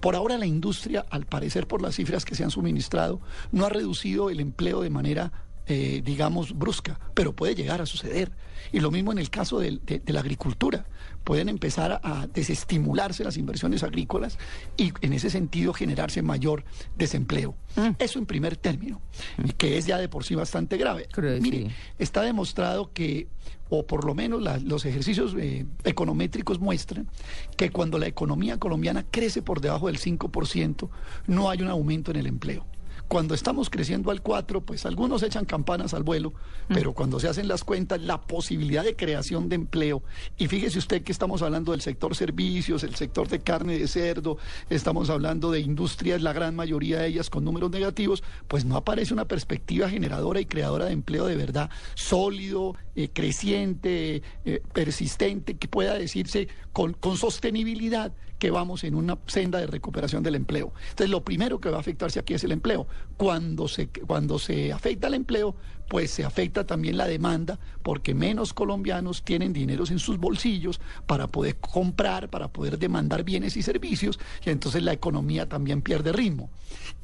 Por 0.00 0.16
ahora 0.16 0.36
la 0.36 0.46
industria, 0.46 1.06
al 1.10 1.24
parecer 1.24 1.68
por 1.68 1.80
las 1.80 1.94
cifras 1.94 2.24
que 2.24 2.34
se 2.34 2.42
han 2.42 2.50
suministrado, 2.50 3.20
no 3.52 3.64
ha 3.64 3.68
reducido 3.68 4.30
el 4.30 4.40
empleo 4.40 4.82
de 4.82 4.90
manera, 4.90 5.32
eh, 5.66 6.02
digamos, 6.04 6.56
brusca, 6.56 6.98
pero 7.14 7.34
puede 7.34 7.54
llegar 7.54 7.80
a 7.80 7.86
suceder. 7.86 8.32
Y 8.72 8.80
lo 8.80 8.90
mismo 8.90 9.12
en 9.12 9.18
el 9.18 9.30
caso 9.30 9.58
de, 9.60 9.78
de 9.84 10.12
la 10.12 10.20
agricultura. 10.20 10.86
Pueden 11.22 11.48
empezar 11.48 11.90
a, 12.04 12.22
a 12.22 12.26
desestimularse 12.28 13.24
las 13.24 13.36
inversiones 13.36 13.82
agrícolas 13.82 14.38
y 14.76 14.92
en 15.00 15.12
ese 15.12 15.28
sentido 15.28 15.72
generarse 15.72 16.22
mayor 16.22 16.64
desempleo. 16.96 17.56
Eso 17.98 18.18
en 18.20 18.26
primer 18.26 18.56
término, 18.56 19.00
y 19.44 19.50
que 19.52 19.76
es 19.76 19.86
ya 19.86 19.98
de 19.98 20.08
por 20.08 20.24
sí 20.24 20.34
bastante 20.36 20.76
grave. 20.76 21.08
Creo, 21.12 21.40
Mire, 21.40 21.64
sí. 21.68 21.74
está 21.98 22.22
demostrado 22.22 22.92
que, 22.92 23.26
o 23.68 23.86
por 23.86 24.04
lo 24.04 24.14
menos 24.14 24.40
la- 24.40 24.58
los 24.58 24.84
ejercicios 24.84 25.34
eh, 25.38 25.66
econométricos 25.84 26.60
muestran, 26.60 27.08
que 27.56 27.70
cuando 27.70 27.98
la 27.98 28.06
economía 28.06 28.58
colombiana 28.58 29.04
crece 29.10 29.42
por 29.42 29.60
debajo 29.60 29.88
del 29.88 29.98
5%, 29.98 30.88
no 31.26 31.50
hay 31.50 31.60
un 31.60 31.68
aumento 31.68 32.12
en 32.12 32.18
el 32.18 32.26
empleo. 32.28 32.66
Cuando 33.08 33.34
estamos 33.34 33.70
creciendo 33.70 34.10
al 34.10 34.20
4, 34.20 34.62
pues 34.62 34.84
algunos 34.84 35.22
echan 35.22 35.44
campanas 35.44 35.94
al 35.94 36.02
vuelo, 36.02 36.32
pero 36.68 36.92
cuando 36.92 37.20
se 37.20 37.28
hacen 37.28 37.46
las 37.46 37.62
cuentas, 37.62 38.00
la 38.00 38.20
posibilidad 38.22 38.82
de 38.82 38.96
creación 38.96 39.48
de 39.48 39.54
empleo, 39.54 40.02
y 40.36 40.48
fíjese 40.48 40.78
usted 40.78 41.02
que 41.02 41.12
estamos 41.12 41.42
hablando 41.42 41.70
del 41.70 41.82
sector 41.82 42.16
servicios, 42.16 42.82
el 42.82 42.96
sector 42.96 43.28
de 43.28 43.38
carne 43.38 43.78
de 43.78 43.86
cerdo, 43.86 44.38
estamos 44.70 45.08
hablando 45.08 45.52
de 45.52 45.60
industrias, 45.60 46.20
la 46.20 46.32
gran 46.32 46.56
mayoría 46.56 46.98
de 46.98 47.06
ellas 47.06 47.30
con 47.30 47.44
números 47.44 47.70
negativos, 47.70 48.24
pues 48.48 48.64
no 48.64 48.76
aparece 48.76 49.14
una 49.14 49.26
perspectiva 49.26 49.88
generadora 49.88 50.40
y 50.40 50.46
creadora 50.46 50.86
de 50.86 50.92
empleo 50.92 51.26
de 51.26 51.36
verdad 51.36 51.70
sólido, 51.94 52.74
eh, 52.96 53.10
creciente, 53.12 54.22
eh, 54.44 54.62
persistente, 54.72 55.56
que 55.56 55.68
pueda 55.68 55.94
decirse 55.94 56.48
con, 56.72 56.94
con 56.94 57.16
sostenibilidad 57.16 58.12
que 58.38 58.50
vamos 58.50 58.84
en 58.84 58.94
una 58.94 59.18
senda 59.26 59.58
de 59.58 59.66
recuperación 59.66 60.22
del 60.22 60.34
empleo. 60.34 60.72
Entonces, 60.90 61.10
lo 61.10 61.24
primero 61.24 61.60
que 61.60 61.70
va 61.70 61.78
a 61.78 61.80
afectarse 61.80 62.18
aquí 62.18 62.34
es 62.34 62.44
el 62.44 62.52
empleo. 62.52 62.86
Cuando 63.16 63.68
se, 63.68 63.88
cuando 63.88 64.38
se 64.38 64.72
afecta 64.72 65.08
el 65.08 65.14
empleo, 65.14 65.56
pues 65.88 66.10
se 66.10 66.24
afecta 66.24 66.66
también 66.66 66.96
la 66.96 67.06
demanda, 67.06 67.58
porque 67.82 68.14
menos 68.14 68.52
colombianos 68.52 69.22
tienen 69.22 69.52
dineros 69.52 69.90
en 69.90 69.98
sus 69.98 70.18
bolsillos 70.18 70.80
para 71.06 71.28
poder 71.28 71.56
comprar, 71.56 72.28
para 72.28 72.48
poder 72.48 72.78
demandar 72.78 73.22
bienes 73.22 73.56
y 73.56 73.62
servicios, 73.62 74.18
y 74.44 74.50
entonces 74.50 74.82
la 74.82 74.92
economía 74.92 75.48
también 75.48 75.82
pierde 75.82 76.12
ritmo. 76.12 76.50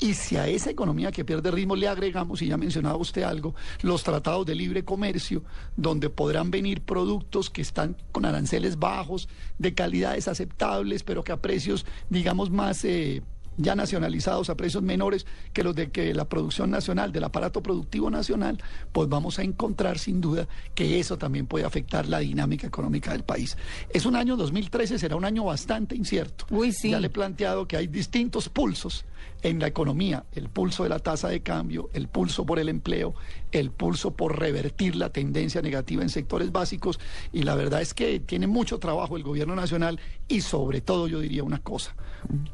Y 0.00 0.14
si 0.14 0.36
a 0.36 0.48
esa 0.48 0.70
economía 0.70 1.12
que 1.12 1.24
pierde 1.24 1.50
ritmo 1.50 1.76
le 1.76 1.86
agregamos, 1.86 2.42
y 2.42 2.48
ya 2.48 2.56
mencionaba 2.56 2.96
usted 2.96 3.22
algo, 3.22 3.54
los 3.82 4.02
tratados 4.02 4.46
de 4.46 4.54
libre 4.54 4.84
comercio, 4.84 5.44
donde 5.76 6.10
podrán 6.10 6.50
venir 6.50 6.80
productos 6.80 7.50
que 7.50 7.62
están 7.62 7.96
con 8.10 8.24
aranceles 8.24 8.78
bajos, 8.78 9.28
de 9.58 9.74
calidades 9.74 10.26
aceptables, 10.26 11.04
pero 11.04 11.22
que 11.22 11.32
a 11.32 11.40
precios, 11.40 11.86
digamos, 12.10 12.50
más... 12.50 12.84
eh, 12.84 13.22
ya 13.56 13.74
nacionalizados 13.74 14.50
a 14.50 14.56
precios 14.56 14.82
menores 14.82 15.26
que 15.52 15.62
los 15.62 15.74
de 15.74 15.90
que 15.90 16.14
la 16.14 16.28
producción 16.28 16.70
nacional, 16.70 17.12
del 17.12 17.24
aparato 17.24 17.62
productivo 17.62 18.10
nacional, 18.10 18.62
pues 18.92 19.08
vamos 19.08 19.38
a 19.38 19.42
encontrar 19.42 19.98
sin 19.98 20.20
duda 20.20 20.48
que 20.74 20.98
eso 21.00 21.18
también 21.18 21.46
puede 21.46 21.64
afectar 21.64 22.06
la 22.06 22.20
dinámica 22.20 22.66
económica 22.66 23.12
del 23.12 23.24
país. 23.24 23.56
Es 23.92 24.06
un 24.06 24.16
año 24.16 24.36
2013, 24.36 24.98
será 24.98 25.16
un 25.16 25.24
año 25.24 25.44
bastante 25.44 25.94
incierto. 25.94 26.46
Uy, 26.50 26.72
sí. 26.72 26.90
Ya 26.90 27.00
le 27.00 27.08
he 27.08 27.10
planteado 27.10 27.66
que 27.66 27.76
hay 27.76 27.86
distintos 27.86 28.48
pulsos 28.48 29.04
en 29.42 29.58
la 29.58 29.66
economía, 29.66 30.24
el 30.32 30.48
pulso 30.48 30.84
de 30.84 30.88
la 30.88 31.00
tasa 31.00 31.28
de 31.28 31.42
cambio, 31.42 31.90
el 31.92 32.08
pulso 32.08 32.46
por 32.46 32.58
el 32.58 32.68
empleo, 32.68 33.14
el 33.50 33.70
pulso 33.70 34.12
por 34.12 34.38
revertir 34.38 34.94
la 34.94 35.10
tendencia 35.10 35.60
negativa 35.60 36.02
en 36.02 36.08
sectores 36.08 36.52
básicos 36.52 37.00
y 37.32 37.42
la 37.42 37.54
verdad 37.54 37.82
es 37.82 37.92
que 37.92 38.20
tiene 38.20 38.46
mucho 38.46 38.78
trabajo 38.78 39.16
el 39.16 39.24
gobierno 39.24 39.56
nacional 39.56 39.98
y 40.28 40.42
sobre 40.42 40.80
todo 40.80 41.08
yo 41.08 41.20
diría 41.20 41.42
una 41.42 41.60
cosa 41.60 41.94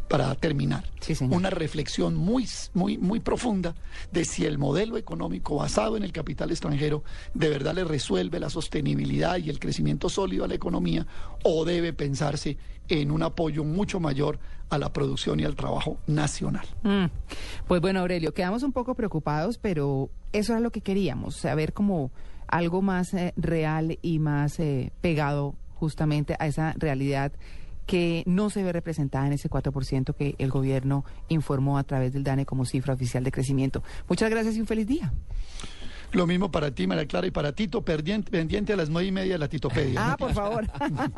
para 0.08 0.34
terminar, 0.34 0.84
Sí, 1.00 1.14
una 1.20 1.50
reflexión 1.50 2.16
muy 2.16 2.46
muy 2.74 2.98
muy 2.98 3.20
profunda 3.20 3.74
de 4.12 4.24
si 4.24 4.44
el 4.44 4.58
modelo 4.58 4.96
económico 4.96 5.56
basado 5.56 5.96
en 5.96 6.02
el 6.02 6.12
capital 6.12 6.50
extranjero 6.50 7.04
de 7.34 7.48
verdad 7.48 7.74
le 7.74 7.84
resuelve 7.84 8.40
la 8.40 8.50
sostenibilidad 8.50 9.38
y 9.38 9.50
el 9.50 9.58
crecimiento 9.58 10.08
sólido 10.08 10.44
a 10.44 10.48
la 10.48 10.54
economía 10.54 11.06
o 11.44 11.64
debe 11.64 11.92
pensarse 11.92 12.58
en 12.88 13.10
un 13.10 13.22
apoyo 13.22 13.64
mucho 13.64 14.00
mayor 14.00 14.38
a 14.70 14.78
la 14.78 14.92
producción 14.92 15.40
y 15.40 15.44
al 15.44 15.56
trabajo 15.56 15.98
nacional. 16.06 16.66
Mm. 16.82 17.06
Pues 17.66 17.80
bueno, 17.80 18.00
Aurelio, 18.00 18.34
quedamos 18.34 18.62
un 18.62 18.72
poco 18.72 18.94
preocupados, 18.94 19.58
pero 19.58 20.10
eso 20.32 20.52
era 20.52 20.60
lo 20.60 20.70
que 20.70 20.80
queríamos, 20.80 21.36
saber 21.36 21.72
como 21.72 22.10
algo 22.46 22.82
más 22.82 23.14
eh, 23.14 23.34
real 23.36 23.98
y 24.02 24.18
más 24.18 24.58
eh, 24.58 24.92
pegado 25.00 25.54
justamente 25.74 26.34
a 26.38 26.46
esa 26.46 26.74
realidad 26.76 27.32
que 27.88 28.22
no 28.26 28.50
se 28.50 28.62
ve 28.62 28.70
representada 28.70 29.26
en 29.26 29.32
ese 29.32 29.48
4% 29.48 30.14
que 30.14 30.34
el 30.38 30.50
gobierno 30.50 31.04
informó 31.28 31.78
a 31.78 31.84
través 31.84 32.12
del 32.12 32.22
DANE 32.22 32.44
como 32.44 32.66
cifra 32.66 32.92
oficial 32.94 33.24
de 33.24 33.32
crecimiento. 33.32 33.82
Muchas 34.08 34.28
gracias 34.30 34.54
y 34.56 34.60
un 34.60 34.66
feliz 34.66 34.86
día. 34.86 35.10
Lo 36.12 36.26
mismo 36.26 36.50
para 36.50 36.70
ti, 36.70 36.86
María 36.86 37.06
Clara, 37.06 37.26
y 37.26 37.30
para 37.30 37.52
Tito, 37.52 37.82
pendiente, 37.84 38.30
pendiente 38.30 38.72
a 38.72 38.76
las 38.76 38.88
nueve 38.88 39.08
y 39.08 39.12
media 39.12 39.34
de 39.34 39.38
la 39.38 39.48
Titopedia. 39.48 40.12
Ah, 40.12 40.16
por 40.16 40.32
favor. 40.32 40.66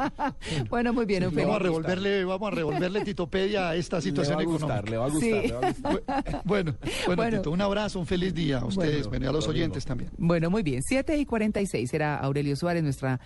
bueno, 0.68 0.92
muy 0.92 1.06
bien, 1.06 1.24
un 1.24 1.30
feliz 1.30 1.46
Vamos 1.46 1.61
a 1.61 1.62
revolverle, 1.62 2.24
vamos 2.24 2.48
a 2.48 2.54
revolverle 2.56 3.00
Titopedia 3.04 3.68
a 3.68 3.76
esta 3.76 4.00
situación 4.00 4.38
le 4.38 4.46
va 4.46 4.50
a 4.50 4.52
gustar, 4.52 4.85
económica. 4.88 4.90
le 4.90 4.96
va 4.96 5.04
a 5.04 5.09
gustar, 5.11 5.42
Sí. 5.42 5.48
le 5.48 5.54
va 5.54 5.61
a 5.61 5.92
gustar. 5.92 6.42
Bueno, 6.44 6.74
bueno, 7.06 7.22
Bueno. 7.22 7.37
Tito, 7.38 7.50
un 7.52 7.61
abrazo, 7.61 8.00
un 8.00 8.06
feliz 8.06 8.35
día 8.35 8.59
a 8.59 8.64
ustedes, 8.64 9.06
bueno, 9.06 9.26
y 9.26 9.28
a 9.28 9.33
los 9.33 9.46
oyentes 9.46 9.85
también. 9.85 10.11
Bueno, 10.18 10.50
muy 10.50 10.64
bien. 10.64 10.83
7 10.83 11.16
y 11.18 11.24
46 11.24 11.94
era 11.94 12.16
Aurelio 12.16 12.56
Suárez, 12.56 12.83
nuestra, 12.83 13.20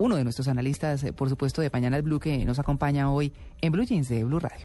uno 0.00 0.16
de 0.16 0.24
nuestros 0.24 0.48
analistas, 0.48 1.04
eh, 1.04 1.12
por 1.12 1.28
supuesto, 1.28 1.60
de 1.60 1.70
Mañana 1.70 2.00
Blue, 2.00 2.18
que 2.18 2.44
nos 2.44 2.58
acompaña 2.58 3.12
hoy 3.12 3.32
en 3.60 3.70
Blue 3.70 3.84
Jeans 3.84 4.08
de 4.08 4.24
Blue 4.24 4.40
Radio. 4.40 4.64